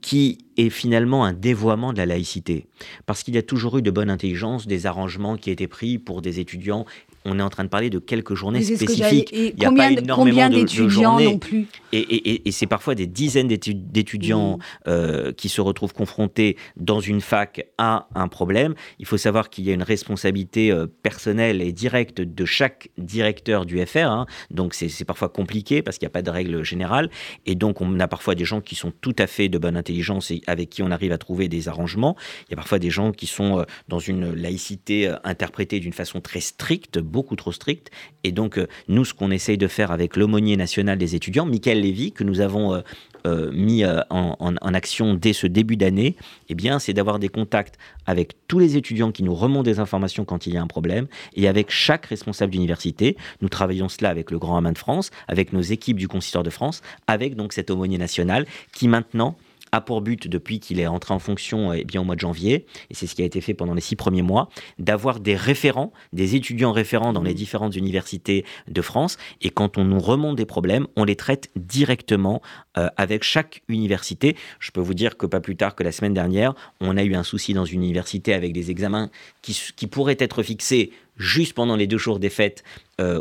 qui 0.00 0.38
est 0.56 0.68
finalement 0.68 1.24
un 1.24 1.32
dévoiement 1.32 1.92
de 1.92 1.98
la 1.98 2.06
laïcité. 2.06 2.66
Parce 3.06 3.22
qu'il 3.22 3.34
y 3.34 3.38
a 3.38 3.42
toujours 3.42 3.78
eu 3.78 3.82
de 3.82 3.90
bonne 3.90 4.10
intelligence, 4.10 4.66
des 4.66 4.86
arrangements 4.86 5.36
qui 5.36 5.50
étaient 5.50 5.68
pris 5.68 5.98
pour 5.98 6.20
des 6.22 6.40
étudiants 6.40 6.84
on 7.24 7.38
est 7.38 7.42
en 7.42 7.50
train 7.50 7.64
de 7.64 7.68
parler 7.68 7.90
de 7.90 7.98
quelques 7.98 8.34
journées 8.34 8.62
spécifiques. 8.62 9.30
Il 9.32 9.54
n'y 9.56 9.64
a 9.64 9.72
pas 9.72 9.90
énormément 9.90 10.48
d'étudiants 10.48 11.20
non 11.20 11.38
plus. 11.38 11.66
Et, 11.92 12.50
c'est 12.52 12.66
parfois 12.66 12.94
des 12.94 13.06
dizaines 13.06 13.48
d'étudiants 13.48 14.56
mmh. 14.56 14.60
euh, 14.88 15.32
qui 15.32 15.48
se 15.48 15.60
retrouvent 15.60 15.92
confrontés 15.92 16.56
dans 16.76 17.00
une 17.00 17.20
fac 17.20 17.66
à 17.78 18.08
un 18.14 18.28
problème. 18.28 18.74
Il 18.98 19.06
faut 19.06 19.16
savoir 19.16 19.50
qu'il 19.50 19.64
y 19.64 19.70
a 19.70 19.74
une 19.74 19.82
responsabilité 19.82 20.70
euh, 20.70 20.86
personnelle 21.02 21.62
et 21.62 21.72
directe 21.72 22.20
de 22.20 22.44
chaque 22.44 22.90
directeur 22.98 23.66
du 23.66 23.84
FR. 23.84 23.98
Hein. 23.98 24.26
Donc 24.50 24.74
c'est 24.74 25.04
parfois 25.04 25.28
compliqué 25.28 25.82
parce 25.82 25.98
qu'il 25.98 26.06
n'y 26.06 26.12
a 26.12 26.14
pas 26.14 26.22
de 26.22 26.30
règle 26.30 26.62
générale. 26.64 27.10
Et 27.46 27.54
donc 27.54 27.80
on 27.80 28.00
a 28.00 28.08
parfois 28.08 28.34
des 28.34 28.44
gens 28.44 28.60
qui 28.60 28.74
sont 28.74 28.92
tout 29.00 29.16
à 29.18 29.26
fait 29.26 29.48
de 29.48 29.58
bonne 29.58 29.76
intelligence 29.76 30.30
et 30.30 30.42
avec 30.46 30.70
qui 30.70 30.82
on 30.82 30.90
arrive 30.90 31.12
à 31.12 31.18
trouver 31.18 31.48
des 31.48 31.68
arrangements. 31.68 32.16
Il 32.48 32.52
y 32.52 32.54
a 32.54 32.56
parfois 32.56 32.78
des 32.78 32.90
gens 32.90 33.12
qui 33.12 33.26
sont 33.26 33.60
euh, 33.60 33.64
dans 33.88 33.98
une 33.98 34.32
laïcité 34.34 35.12
interprétée 35.24 35.80
d'une 35.80 35.92
façon 35.92 36.20
très 36.20 36.40
stricte, 36.40 36.98
beaucoup 37.12 37.36
trop 37.36 37.52
stricte. 37.52 37.90
Et 38.24 38.32
donc 38.32 38.58
nous, 38.88 39.04
ce 39.04 39.14
qu'on 39.14 39.30
essaye 39.30 39.58
de 39.58 39.68
faire 39.68 39.92
avec 39.92 40.16
l'aumônier 40.16 40.56
national 40.56 40.98
des 40.98 41.14
étudiants, 41.14 41.46
Michael 41.46 41.80
Lévy, 41.80 42.12
que 42.12 42.24
nous 42.24 42.40
avons 42.40 42.74
euh, 42.74 42.80
euh, 43.26 43.52
mis 43.52 43.84
euh, 43.84 44.00
en, 44.10 44.74
action 44.74 45.14
dès 45.14 45.32
ce 45.32 45.46
début 45.46 45.76
d'année, 45.76 46.16
eh 46.48 46.54
bien, 46.54 46.78
c'est 46.78 46.92
d'avoir 46.92 47.18
des 47.18 47.28
contacts 47.28 47.78
avec 48.06 48.32
tous 48.48 48.58
les 48.58 48.76
étudiants 48.76 49.12
qui 49.12 49.22
nous 49.22 49.34
remontent 49.34 49.62
des 49.62 49.78
informations 49.78 50.24
quand 50.24 50.46
il 50.46 50.54
y 50.54 50.56
a 50.56 50.62
un 50.62 50.66
problème 50.66 51.06
et 51.36 51.46
avec 51.46 51.70
chaque 51.70 52.06
responsable 52.06 52.52
d'université. 52.52 53.16
Nous 53.40 53.48
travaillons 53.48 53.88
cela 53.88 54.10
avec 54.10 54.30
le 54.30 54.38
Grand 54.38 54.56
Amin 54.56 54.72
de 54.72 54.78
France, 54.78 55.10
avec 55.28 55.52
nos 55.52 55.60
équipes 55.60 55.98
du 55.98 56.08
Consistoire 56.08 56.42
de 56.42 56.50
France, 56.50 56.82
avec 57.06 57.36
donc 57.36 57.52
cet 57.52 57.70
aumônier 57.70 57.98
national 57.98 58.46
qui 58.72 58.88
maintenant 58.88 59.36
a 59.72 59.80
pour 59.80 60.02
but, 60.02 60.28
depuis 60.28 60.60
qu'il 60.60 60.78
est 60.78 60.86
entré 60.86 61.14
en 61.14 61.18
fonction 61.18 61.72
eh 61.72 61.84
bien, 61.84 62.02
au 62.02 62.04
mois 62.04 62.14
de 62.14 62.20
janvier, 62.20 62.66
et 62.90 62.94
c'est 62.94 63.06
ce 63.06 63.14
qui 63.14 63.22
a 63.22 63.24
été 63.24 63.40
fait 63.40 63.54
pendant 63.54 63.72
les 63.72 63.80
six 63.80 63.96
premiers 63.96 64.22
mois, 64.22 64.50
d'avoir 64.78 65.18
des 65.18 65.34
référents, 65.34 65.92
des 66.12 66.36
étudiants 66.36 66.72
référents 66.72 67.12
dans 67.14 67.22
les 67.22 67.34
différentes 67.34 67.74
universités 67.74 68.44
de 68.68 68.82
France. 68.82 69.16
Et 69.40 69.48
quand 69.50 69.78
on 69.78 69.84
nous 69.84 69.98
remonte 69.98 70.36
des 70.36 70.44
problèmes, 70.44 70.86
on 70.96 71.04
les 71.04 71.16
traite 71.16 71.50
directement 71.56 72.42
euh, 72.76 72.88
avec 72.98 73.22
chaque 73.22 73.62
université. 73.68 74.36
Je 74.60 74.70
peux 74.70 74.80
vous 74.80 74.94
dire 74.94 75.16
que 75.16 75.26
pas 75.26 75.40
plus 75.40 75.56
tard 75.56 75.74
que 75.74 75.82
la 75.82 75.92
semaine 75.92 76.14
dernière, 76.14 76.54
on 76.80 76.96
a 76.98 77.02
eu 77.02 77.14
un 77.14 77.22
souci 77.22 77.54
dans 77.54 77.64
une 77.64 77.82
université 77.82 78.34
avec 78.34 78.52
des 78.52 78.70
examens 78.70 79.10
qui, 79.40 79.58
qui 79.74 79.86
pourraient 79.86 80.16
être 80.18 80.42
fixés 80.42 80.92
juste 81.22 81.54
pendant 81.54 81.76
les 81.76 81.86
deux 81.86 81.98
jours 81.98 82.18
des 82.18 82.28
fêtes 82.28 82.64
euh, 83.00 83.20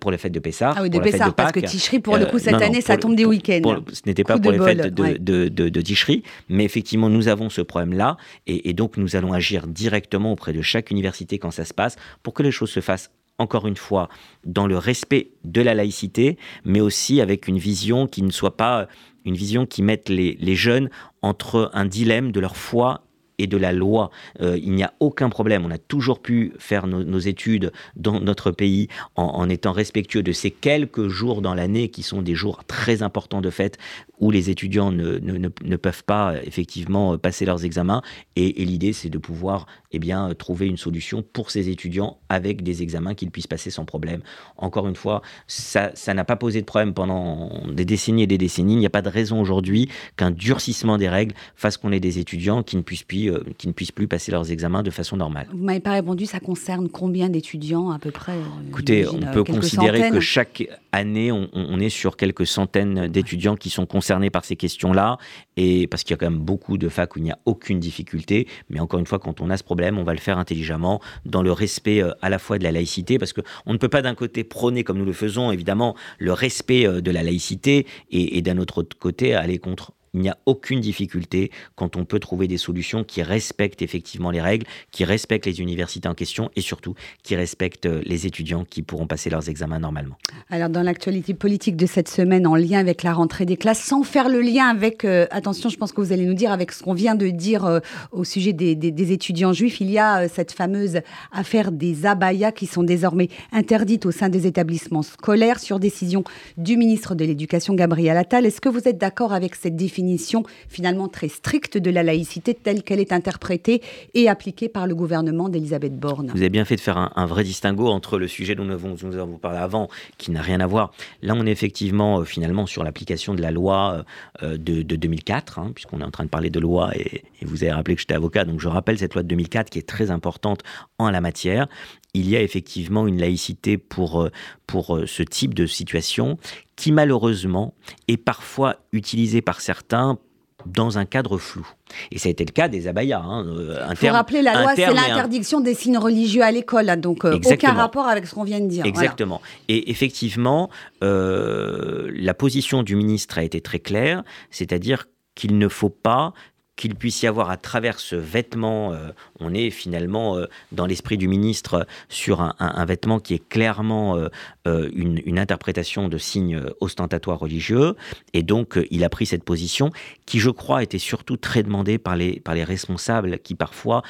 pour 0.00 0.10
les 0.10 0.18
fêtes 0.18 0.32
de 0.32 0.40
Pessah. 0.40 0.74
Ah 0.76 0.82
oui, 0.82 0.90
de 0.90 0.98
Pessah, 0.98 1.30
parce 1.30 1.52
que 1.52 1.60
Ticherie, 1.60 2.00
pour 2.00 2.16
le 2.16 2.26
coup, 2.26 2.38
cette 2.38 2.54
euh, 2.54 2.58
année, 2.58 2.80
ça 2.80 2.96
tombe 2.96 3.14
des 3.14 3.24
week-ends. 3.24 3.82
ce 3.92 4.00
n'était 4.06 4.24
pas 4.24 4.38
pour 4.38 4.50
les 4.50 4.58
fêtes 4.58 4.94
de, 4.94 5.48
de, 5.48 5.80
Ticherie, 5.80 6.22
mais 6.48 6.64
effectivement, 6.64 7.08
nous 7.08 7.28
avons 7.28 7.50
ce 7.50 7.60
problème-là, 7.60 8.16
et, 8.46 8.72
donc 8.72 8.96
nous 8.96 9.14
allons 9.14 9.32
agir 9.32 9.66
directement 9.66 10.32
auprès 10.32 10.52
de 10.52 10.62
chaque 10.62 10.90
université 10.90 11.38
quand 11.38 11.50
ça 11.50 11.64
se 11.64 11.74
passe, 11.74 11.96
pour 12.22 12.34
que 12.34 12.42
les 12.42 12.50
choses 12.50 12.70
se 12.70 12.80
fassent 12.80 13.10
encore 13.40 13.68
une 13.68 13.76
fois, 13.76 14.08
dans 14.44 14.66
le 14.66 14.76
respect 14.76 15.30
de 15.44 15.60
la 15.60 15.72
laïcité, 15.72 16.38
mais 16.64 16.80
aussi 16.80 17.20
avec 17.20 17.46
une 17.46 17.58
vision 17.58 18.08
qui 18.08 18.22
ne 18.22 18.32
soit 18.32 18.56
pas 18.56 18.88
une 19.24 19.36
vision 19.36 19.64
qui 19.64 19.82
mette 19.82 20.08
les, 20.08 20.36
les 20.40 20.56
jeunes 20.56 20.90
entre 21.22 21.70
un 21.72 21.84
dilemme 21.84 22.32
de 22.32 22.40
leur 22.40 22.56
foi 22.56 23.04
et 23.38 23.46
de 23.46 23.56
la 23.56 23.72
loi. 23.72 24.10
Euh, 24.40 24.58
il 24.62 24.72
n'y 24.72 24.82
a 24.82 24.92
aucun 25.00 25.28
problème. 25.28 25.64
On 25.64 25.70
a 25.70 25.78
toujours 25.78 26.20
pu 26.20 26.52
faire 26.58 26.86
nos, 26.86 27.18
études 27.18 27.72
dans 27.96 28.20
notre 28.20 28.50
pays 28.50 28.88
en, 29.16 29.48
étant 29.48 29.72
respectueux 29.72 30.22
de 30.22 30.32
ces 30.32 30.50
quelques 30.50 31.08
jours 31.08 31.42
dans 31.42 31.54
l'année 31.54 31.88
qui 31.88 32.02
sont 32.02 32.22
des 32.22 32.34
jours 32.34 32.64
très 32.66 33.02
importants 33.02 33.40
de 33.40 33.50
fête 33.50 33.78
où 34.20 34.30
les 34.30 34.50
étudiants 34.50 34.90
ne, 34.92 35.18
ne, 35.18 35.76
peuvent 35.76 36.04
pas 36.04 36.34
effectivement 36.44 37.16
passer 37.18 37.44
leurs 37.44 37.64
examens. 37.64 38.02
Et, 38.36 38.52
l'idée, 38.64 38.92
c'est 38.92 39.10
de 39.10 39.18
pouvoir 39.18 39.66
eh 39.92 39.98
bien, 39.98 40.34
trouver 40.34 40.66
une 40.66 40.76
solution 40.76 41.22
pour 41.22 41.50
ces 41.50 41.68
étudiants 41.68 42.18
avec 42.28 42.62
des 42.62 42.82
examens 42.82 43.14
qu'ils 43.14 43.30
puissent 43.30 43.46
passer 43.46 43.70
sans 43.70 43.84
problème. 43.84 44.20
Encore 44.56 44.88
une 44.88 44.96
fois, 44.96 45.22
ça 45.46 45.92
n'a 46.14 46.24
pas 46.24 46.36
posé 46.36 46.60
de 46.60 46.66
problème 46.66 46.94
pendant 46.94 47.62
des 47.70 47.84
décennies 47.84 48.22
et 48.22 48.26
des 48.26 48.38
décennies. 48.38 48.74
Il 48.74 48.78
n'y 48.78 48.86
a 48.86 48.90
pas 48.90 49.02
de 49.02 49.08
raison 49.08 49.40
aujourd'hui 49.40 49.88
qu'un 50.16 50.30
durcissement 50.30 50.98
des 50.98 51.08
règles 51.08 51.34
fasse 51.54 51.76
qu'on 51.76 51.92
ait 51.92 52.00
des 52.00 52.18
étudiants 52.18 52.62
qui 52.62 52.76
ne 52.76 52.82
puissent 52.82 53.04
plus 53.04 53.27
euh, 53.28 53.44
qui 53.56 53.68
ne 53.68 53.72
puissent 53.72 53.92
plus 53.92 54.08
passer 54.08 54.32
leurs 54.32 54.50
examens 54.50 54.82
de 54.82 54.90
façon 54.90 55.16
normale. 55.16 55.46
Vous 55.52 55.64
m'avez 55.64 55.80
pas 55.80 55.92
répondu, 55.92 56.26
ça 56.26 56.40
concerne 56.40 56.88
combien 56.88 57.28
d'étudiants 57.28 57.90
à 57.90 57.98
peu 57.98 58.10
près 58.10 58.32
euh, 58.32 58.68
Écoutez, 58.68 59.06
on 59.08 59.20
peut 59.32 59.44
considérer 59.44 60.10
que 60.10 60.20
chaque 60.20 60.68
année, 60.92 61.30
on, 61.32 61.78
est 61.80 61.90
sur 61.90 62.16
quelques 62.16 62.46
centaines 62.46 63.08
d'étudiants 63.08 63.56
qui 63.56 63.70
sont 63.70 63.86
concernés 63.86 64.30
par 64.30 64.44
ces 64.44 64.56
questions-là, 64.56 65.18
et 65.56 65.86
parce 65.86 66.02
qu'il 66.02 66.12
y 66.12 66.14
a 66.14 66.16
quand 66.16 66.30
même 66.30 66.40
beaucoup 66.40 66.78
de 66.78 66.88
facs 66.88 67.14
où 67.14 67.18
il 67.18 67.24
n'y 67.24 67.30
a 67.30 67.38
aucune 67.44 67.78
difficulté, 67.78 68.48
mais 68.70 68.80
encore 68.80 68.98
une 68.98 69.06
fois, 69.06 69.18
quand 69.18 69.40
on 69.40 69.50
a 69.50 69.56
ce 69.56 69.64
problème, 69.64 69.98
on 69.98 70.04
va 70.04 70.14
le 70.14 70.18
faire 70.18 70.38
intelligemment, 70.38 71.00
dans 71.24 71.42
le 71.42 71.52
respect 71.52 72.02
euh, 72.02 72.12
à 72.22 72.30
la 72.30 72.38
fois 72.38 72.58
de 72.58 72.64
la 72.64 72.72
laïcité, 72.72 73.18
parce 73.18 73.32
qu'on 73.32 73.72
ne 73.72 73.78
peut 73.78 73.88
pas 73.88 74.02
d'un 74.02 74.14
côté 74.14 74.44
prôner, 74.44 74.82
comme 74.82 74.98
nous 74.98 75.04
le 75.04 75.12
faisons, 75.12 75.52
évidemment, 75.52 75.94
le 76.18 76.32
respect 76.32 76.86
de 76.86 77.10
la 77.10 77.22
laïcité, 77.22 77.86
et, 78.10 78.38
et 78.38 78.42
d'un 78.42 78.58
autre 78.58 78.82
côté 78.98 79.34
aller 79.34 79.58
contre 79.58 79.92
il 80.14 80.20
n'y 80.20 80.28
a 80.28 80.38
aucune 80.46 80.80
difficulté 80.80 81.50
quand 81.76 81.96
on 81.96 82.04
peut 82.04 82.18
trouver 82.18 82.48
des 82.48 82.58
solutions 82.58 83.04
qui 83.04 83.22
respectent 83.22 83.82
effectivement 83.82 84.30
les 84.30 84.40
règles, 84.40 84.66
qui 84.90 85.04
respectent 85.04 85.46
les 85.46 85.60
universités 85.60 86.08
en 86.08 86.14
question 86.14 86.50
et 86.56 86.60
surtout 86.60 86.94
qui 87.22 87.36
respectent 87.36 87.86
euh, 87.86 88.00
les 88.04 88.26
étudiants 88.26 88.64
qui 88.64 88.82
pourront 88.82 89.06
passer 89.06 89.30
leurs 89.30 89.48
examens 89.48 89.78
normalement. 89.78 90.16
Alors 90.50 90.68
dans 90.68 90.82
l'actualité 90.82 91.34
politique 91.34 91.76
de 91.76 91.86
cette 91.86 92.08
semaine 92.08 92.46
en 92.46 92.56
lien 92.56 92.78
avec 92.78 93.02
la 93.02 93.12
rentrée 93.12 93.44
des 93.44 93.56
classes, 93.56 93.80
sans 93.80 94.02
faire 94.02 94.28
le 94.28 94.40
lien 94.40 94.66
avec, 94.66 95.04
euh, 95.04 95.26
attention 95.30 95.68
je 95.68 95.76
pense 95.76 95.92
que 95.92 96.00
vous 96.00 96.12
allez 96.12 96.26
nous 96.26 96.34
dire 96.34 96.52
avec 96.52 96.72
ce 96.72 96.82
qu'on 96.82 96.94
vient 96.94 97.14
de 97.14 97.28
dire 97.28 97.64
euh, 97.64 97.80
au 98.12 98.24
sujet 98.24 98.52
des, 98.52 98.74
des, 98.74 99.12
étudiants 99.12 99.52
juifs, 99.52 99.80
il 99.80 99.90
y 99.90 99.98
a 99.98 100.28
cette 100.28 100.52
fameuse 100.52 101.00
affaire 101.32 101.72
des 101.72 102.06
abayas 102.06 102.52
qui 102.52 102.66
sont 102.66 102.82
désormais 102.82 103.28
interdites 103.52 104.06
au 104.06 104.10
sein 104.10 104.28
des 104.28 104.46
établissements 104.46 105.02
scolaires 105.02 105.60
sur 105.60 105.78
décision 105.78 106.24
du 106.56 106.76
ministre 106.76 107.14
de 107.14 107.24
l'Éducation 107.24 107.74
Gabriel 107.74 108.16
Attal. 108.16 108.44
Est-ce 108.44 108.60
que 108.60 108.68
vous 108.68 108.86
êtes 108.86 108.98
d'accord 108.98 109.32
avec 109.32 109.54
cette 109.54 109.76
définition 109.76 109.97
définition 109.98 110.44
finalement 110.68 111.08
très 111.08 111.28
stricte 111.28 111.76
de 111.76 111.90
la 111.90 112.04
laïcité 112.04 112.54
telle 112.54 112.84
qu'elle 112.84 113.00
est 113.00 113.12
interprétée 113.12 113.82
et 114.14 114.28
appliquée 114.28 114.68
par 114.68 114.86
le 114.86 114.94
gouvernement 114.94 115.48
d'Elisabeth 115.48 115.98
Borne. 115.98 116.30
Vous 116.32 116.40
avez 116.40 116.50
bien 116.50 116.64
fait 116.64 116.76
de 116.76 116.80
faire 116.80 117.10
un, 117.16 117.26
vrai 117.26 117.42
distinguo 117.42 117.88
entre 117.88 118.16
le 118.16 118.28
sujet 118.28 118.54
dont 118.54 118.64
nous 118.64 118.74
avons, 118.74 118.94
nous 119.02 119.16
avons 119.16 119.38
parlé 119.38 119.58
avant, 119.58 119.88
qui 120.16 120.30
n'a 120.30 120.40
rien 120.40 120.60
à 120.60 120.66
voir. 120.68 120.92
Là, 121.22 121.34
on 121.36 121.44
est 121.46 121.50
effectivement 121.50 122.20
euh, 122.20 122.24
finalement 122.24 122.66
sur 122.66 122.84
l'application 122.84 123.34
de 123.34 123.42
la 123.42 123.50
loi 123.50 124.04
euh, 124.44 124.56
de, 124.56 124.82
2004, 124.82 125.58
hein, 125.58 125.72
puisqu'on 125.74 126.00
est 126.00 126.04
en 126.04 126.12
train 126.12 126.24
de 126.24 126.30
parler 126.30 126.50
de 126.50 126.60
loi 126.60 126.92
et 126.94 127.24
vous 127.42 127.64
avez 127.64 127.72
rappelé 127.72 127.96
que 127.96 128.00
j'étais 128.00 128.14
avocat, 128.14 128.44
donc 128.44 128.60
je 128.60 128.68
rappelle 128.68 128.98
cette 128.98 129.14
loi 129.14 129.24
de 129.24 129.28
2004 129.28 129.68
qui 129.70 129.80
est 129.80 129.88
très 129.88 130.10
importante 130.12 130.62
en 130.98 131.10
la 131.10 131.20
matière 131.20 131.66
il 132.14 132.28
y 132.28 132.36
a 132.36 132.42
effectivement 132.42 133.06
une 133.06 133.18
laïcité 133.18 133.78
pour, 133.78 134.22
euh, 134.22 134.30
pour 134.66 135.00
ce 135.06 135.22
type 135.22 135.54
de 135.54 135.66
situation 135.66 136.38
qui 136.76 136.92
malheureusement 136.92 137.74
est 138.06 138.16
parfois 138.16 138.76
utilisé 138.92 139.42
par 139.42 139.60
certains 139.60 140.18
dans 140.66 140.98
un 140.98 141.04
cadre 141.04 141.38
flou. 141.38 141.66
Et 142.10 142.18
ça 142.18 142.28
a 142.28 142.30
été 142.30 142.44
le 142.44 142.52
cas 142.52 142.68
des 142.68 142.88
abayas. 142.88 143.20
Hein, 143.20 143.46
euh, 143.46 143.86
Il 143.90 143.96
faut 143.96 144.08
rappeler, 144.08 144.42
la 144.42 144.62
loi, 144.62 144.72
c'est 144.74 144.92
l'interdiction 144.92 145.60
des 145.60 145.74
signes 145.74 145.98
religieux 145.98 146.42
à 146.42 146.50
l'école, 146.50 147.00
donc 147.00 147.24
euh, 147.24 147.38
aucun 147.44 147.72
rapport 147.72 148.06
avec 148.06 148.26
ce 148.26 148.34
qu'on 148.34 148.44
vient 148.44 148.60
de 148.60 148.66
dire. 148.66 148.84
Exactement. 148.84 149.40
Et 149.68 149.90
effectivement, 149.90 150.68
euh, 151.02 152.10
la 152.14 152.34
position 152.34 152.82
du 152.82 152.96
ministre 152.96 153.38
a 153.38 153.42
été 153.42 153.60
très 153.60 153.78
claire, 153.78 154.22
c'est-à-dire 154.50 155.06
qu'il 155.34 155.58
ne 155.58 155.68
faut 155.68 155.90
pas 155.90 156.32
qu'il 156.78 156.94
puisse 156.94 157.22
y 157.22 157.26
avoir 157.26 157.50
à 157.50 157.56
travers 157.56 157.98
ce 157.98 158.14
vêtement, 158.14 158.92
euh, 158.92 159.10
on 159.40 159.52
est 159.52 159.70
finalement 159.70 160.36
euh, 160.36 160.46
dans 160.70 160.86
l'esprit 160.86 161.18
du 161.18 161.26
ministre 161.26 161.86
sur 162.08 162.40
un, 162.40 162.84
vêtement 162.86 163.18
qui 163.18 163.34
est 163.34 163.48
clairement 163.48 164.16
euh, 164.16 164.88
une, 164.94 165.38
interprétation 165.38 166.08
de 166.08 166.18
signes 166.18 166.60
ostentatoires 166.80 167.40
religieux. 167.40 167.96
Et 168.32 168.42
donc, 168.42 168.78
il 168.90 169.02
a 169.02 169.08
pris 169.08 169.26
cette 169.26 169.42
position 169.42 169.90
qui, 170.24 170.38
je 170.38 170.50
crois, 170.50 170.82
était 170.82 170.98
surtout 170.98 171.36
très 171.36 171.62
demandée 171.62 171.98
par 171.98 172.16
les, 172.16 172.38
par 172.38 172.54
les 172.54 172.64
responsables 172.64 173.40
qui, 173.40 173.54
parfois, 173.54 174.02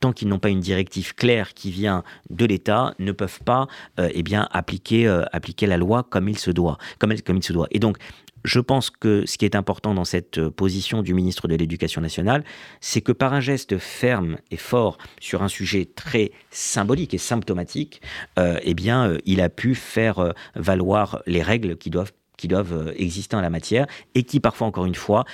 tant 0.00 0.12
qu'ils 0.12 0.28
n'ont 0.28 0.38
pas 0.38 0.50
une 0.50 0.60
directive 0.60 1.14
claire 1.14 1.54
qui 1.54 1.70
vient 1.70 2.02
de 2.28 2.44
l'État, 2.44 2.94
ne 2.98 3.12
peuvent 3.12 3.40
pas 3.44 3.66
eh 3.98 4.22
bien, 4.22 4.48
appliquer, 4.52 5.06
appliquer 5.32 5.66
la 5.66 5.76
loi 5.76 6.02
comme 6.02 6.28
il 6.28 6.38
se 6.38 6.50
doit. 6.50 6.76
Comme, 6.98 7.14
comme 7.20 7.36
il 7.38 7.44
se 7.44 7.52
doit. 7.52 7.68
Et 7.70 7.78
donc, 7.78 7.96
je 8.44 8.60
pense 8.60 8.90
que 8.90 9.26
ce 9.26 9.38
qui 9.38 9.44
est 9.44 9.54
important 9.54 9.94
dans 9.94 10.04
cette 10.04 10.38
euh, 10.38 10.50
position 10.50 11.02
du 11.02 11.14
ministre 11.14 11.48
de 11.48 11.54
l'Éducation 11.54 12.00
nationale, 12.00 12.44
c'est 12.80 13.00
que 13.00 13.12
par 13.12 13.32
un 13.34 13.40
geste 13.40 13.78
ferme 13.78 14.38
et 14.50 14.56
fort 14.56 14.98
sur 15.20 15.42
un 15.42 15.48
sujet 15.48 15.84
très 15.84 16.32
symbolique 16.50 17.14
et 17.14 17.18
symptomatique, 17.18 18.00
euh, 18.38 18.58
eh 18.62 18.74
bien, 18.74 19.08
euh, 19.08 19.18
il 19.24 19.40
a 19.40 19.48
pu 19.48 19.74
faire 19.74 20.32
valoir 20.54 21.22
les 21.26 21.42
règles 21.42 21.76
qui 21.76 21.90
doivent, 21.90 22.12
qui 22.36 22.48
doivent 22.48 22.92
exister 22.96 23.36
en 23.36 23.40
la 23.40 23.50
matière 23.50 23.86
et 24.14 24.22
qui 24.22 24.40
parfois, 24.40 24.66
encore 24.66 24.86
une 24.86 24.94
fois, 24.94 25.24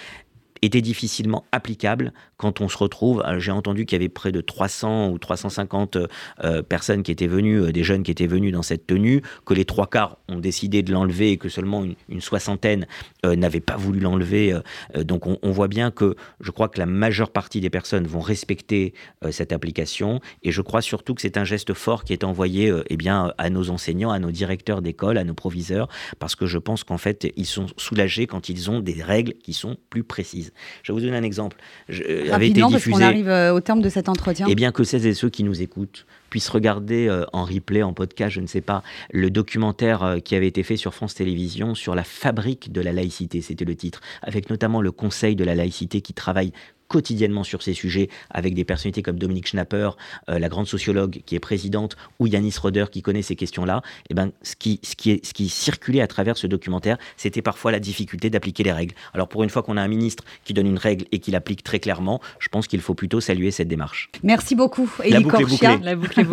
était 0.67 0.83
difficilement 0.83 1.45
applicable 1.53 2.13
quand 2.37 2.61
on 2.61 2.69
se 2.69 2.77
retrouve. 2.77 3.23
Euh, 3.27 3.39
j'ai 3.39 3.51
entendu 3.53 3.87
qu'il 3.87 3.97
y 3.97 4.01
avait 4.01 4.09
près 4.09 4.33
de 4.33 4.41
300 4.41 5.11
ou 5.11 5.19
350 5.19 5.97
euh, 6.45 6.63
personnes 6.63 7.03
qui 7.03 7.11
étaient 7.11 7.27
venues, 7.27 7.61
euh, 7.61 7.73
des 7.73 7.85
jeunes 7.85 8.03
qui 8.03 8.11
étaient 8.11 8.27
venus 8.27 8.53
dans 8.53 8.63
cette 8.63 8.87
tenue, 8.87 9.23
que 9.45 9.55
les 9.55 9.65
trois 9.65 9.87
quarts 9.87 10.19
ont 10.29 10.39
décidé 10.39 10.83
de 10.83 10.93
l'enlever 10.93 11.33
et 11.33 11.37
que 11.37 11.49
seulement 11.49 11.85
une, 12.09 12.21
soixantaine 12.21 12.87
n'avaient 13.25 13.61
pas 13.61 13.77
voulu 13.77 14.01
l'enlever. 14.01 14.59
donc 14.97 15.27
on, 15.27 15.51
voit 15.51 15.69
bien 15.69 15.91
que 15.91 16.17
je 16.41 16.51
crois 16.51 16.69
que 16.69 16.79
la 16.79 16.87
majeure 16.87 17.31
partie 17.31 17.61
des 17.61 17.71
personnes 17.71 18.07
vont 18.07 18.21
respecter 18.21 18.95
cette 19.31 19.53
application 19.53 20.21
et 20.43 20.51
je 20.51 20.63
crois 20.63 20.81
surtout 20.81 21.15
que 21.15 21.23
c'est 21.23 21.37
un 21.37 21.45
geste 21.45 21.75
fort 21.75 22.05
qui 22.05 22.13
est 22.13 22.25
envoyé 22.25 22.73
eh 22.89 22.97
bien, 22.97 23.33
à 23.39 23.51
nos 23.51 23.71
enseignants, 23.71 24.11
à 24.11 24.19
nos 24.19 24.33
directeurs 24.33 24.83
d'école, 24.83 25.19
à 25.19 25.25
nos 25.25 25.35
proviseurs, 25.35 25.89
parce 26.19 26.35
que 26.35 26.47
je 26.47 26.59
pense 26.59 26.83
qu'en 26.83 26.99
fait 26.99 27.33
ils 27.37 27.47
sont 27.47 27.67
soulagés 27.77 28.27
quand 28.27 28.49
ils 28.49 28.71
ont 28.71 28.81
des 28.81 29.03
règles 29.03 29.35
qui 29.35 29.53
sont 29.53 29.77
plus 29.91 30.03
précises. 30.03 30.53
Je 30.83 30.92
vais 30.92 30.99
vous 30.99 31.05
donner 31.05 31.16
un 31.16 31.23
exemple. 31.23 31.57
Je, 31.88 32.03
euh, 32.03 32.33
avait 32.33 32.49
été 32.49 32.62
diffusé, 32.62 32.90
parce 32.90 33.01
qu'on 33.01 33.05
arrive 33.05 33.29
euh, 33.29 33.53
au 33.53 33.61
terme 33.61 33.81
de 33.83 33.88
cet 33.88 34.09
entretien. 34.09 34.47
Et 34.49 34.53
eh 34.53 34.55
bien 34.55 34.73
que 34.73 34.85
celles 34.85 35.07
et 35.07 35.14
ceux 35.14 35.31
qui 35.31 35.45
nous 35.45 35.62
écoutent 35.62 36.07
puissent 36.31 36.49
regarder 36.49 37.09
euh, 37.09 37.25
en 37.33 37.45
replay, 37.45 37.83
en 37.83 37.92
podcast, 37.92 38.35
je 38.35 38.40
ne 38.40 38.47
sais 38.47 38.61
pas, 38.61 38.83
le 39.12 39.31
documentaire 39.31 40.19
qui 40.25 40.35
avait 40.35 40.49
été 40.49 40.62
fait 40.62 40.77
sur 40.77 40.95
France 40.95 41.14
Télévisions 41.14 41.75
sur 41.75 41.95
la 41.95 42.05
fabrique 42.05 42.73
de 42.73 42.81
la 42.81 42.92
laïcité, 42.92 43.40
c'était 43.40 43.64
le 43.64 43.77
titre, 43.77 44.01
avec 44.23 44.51
notamment 44.51 44.81
le 44.81 44.92
Conseil 44.92 45.37
de 45.37 45.45
la 45.45 45.55
laïcité 45.55 46.01
qui 46.01 46.14
travaille 46.14 46.53
quotidiennement 46.88 47.44
sur 47.44 47.62
ces 47.62 47.75
sujets 47.75 48.09
avec 48.31 48.55
des 48.55 48.64
personnalités 48.64 49.03
comme 49.03 49.18
Dominique 49.18 49.49
Schnapper, 49.49 49.90
euh, 50.29 50.38
la 50.38 50.49
grande 50.49 50.66
sociologue 50.66 51.20
qui 51.27 51.35
est 51.35 51.40
présidente, 51.40 51.96
ou 52.18 52.27
Yanis 52.27 52.55
Roder 52.61 52.87
qui 52.90 53.03
connaît 53.03 53.22
ces 53.22 53.37
questions-là, 53.37 53.83
et 53.85 54.07
eh 54.11 54.14
ben, 54.14 54.31
ce, 54.42 54.57
qui, 54.57 54.81
ce, 54.83 54.94
qui 54.94 55.11
est, 55.12 55.25
ce 55.25 55.33
qui 55.33 55.49
circulait 55.49 56.01
à 56.01 56.07
travers 56.07 56.37
ce 56.37 56.46
documentaire, 56.46 56.99
c'était 57.16 57.42
parfois 57.42 57.72
la 57.72 57.81
difficulté 57.81 58.31
d'appliquer 58.31 58.62
les 58.62 58.72
règles. 58.72 58.94
Alors 59.14 59.29
pour 59.29 59.42
une 59.42 59.51
fois 59.51 59.62
qu'on 59.62 59.77
a 59.77 59.83
un 59.83 59.88
ministre 59.88 60.25
qui 60.44 60.55
donne 60.55 60.66
une 60.66 60.79
règle 60.79 61.05
et 61.12 61.18
qui 61.18 61.31
l'applique 61.31 61.62
très 61.62 61.79
clairement, 61.79 62.20
je 62.38 62.49
pense 62.49 62.66
qu'il 62.66 62.81
faut 62.81 62.94
plutôt 62.94 63.20
saluer 63.20 63.51
cette 63.51 63.68
démarche. 63.68 64.11
Merci 64.22 64.55
beaucoup, 64.55 64.90
Elie 65.05 65.25
Corchia, 65.25 65.77
la 65.83 65.96
boucle 65.96 66.25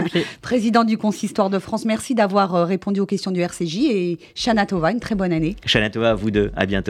président 0.42 0.84
du 0.84 0.98
Consistoire 0.98 1.50
de 1.50 1.60
France. 1.60 1.86
Merci 1.86 2.16
d'avoir 2.16 2.56
euh, 2.56 2.66
répondu 2.66 3.00
aux 3.00 3.06
questions 3.06 3.32
du 3.32 3.42
RCJ 3.42 3.78
et 3.90 4.20
Shana 4.36 4.66
Tova, 4.66 4.92
une 4.92 5.00
très 5.00 5.16
bonne 5.16 5.34
année. 5.34 5.56
Shana 5.66 5.90
Tova, 5.90 6.12
à 6.12 6.14
vous 6.16 6.32
deux, 6.32 6.52
à 6.56 6.66
bientôt. 6.66 6.82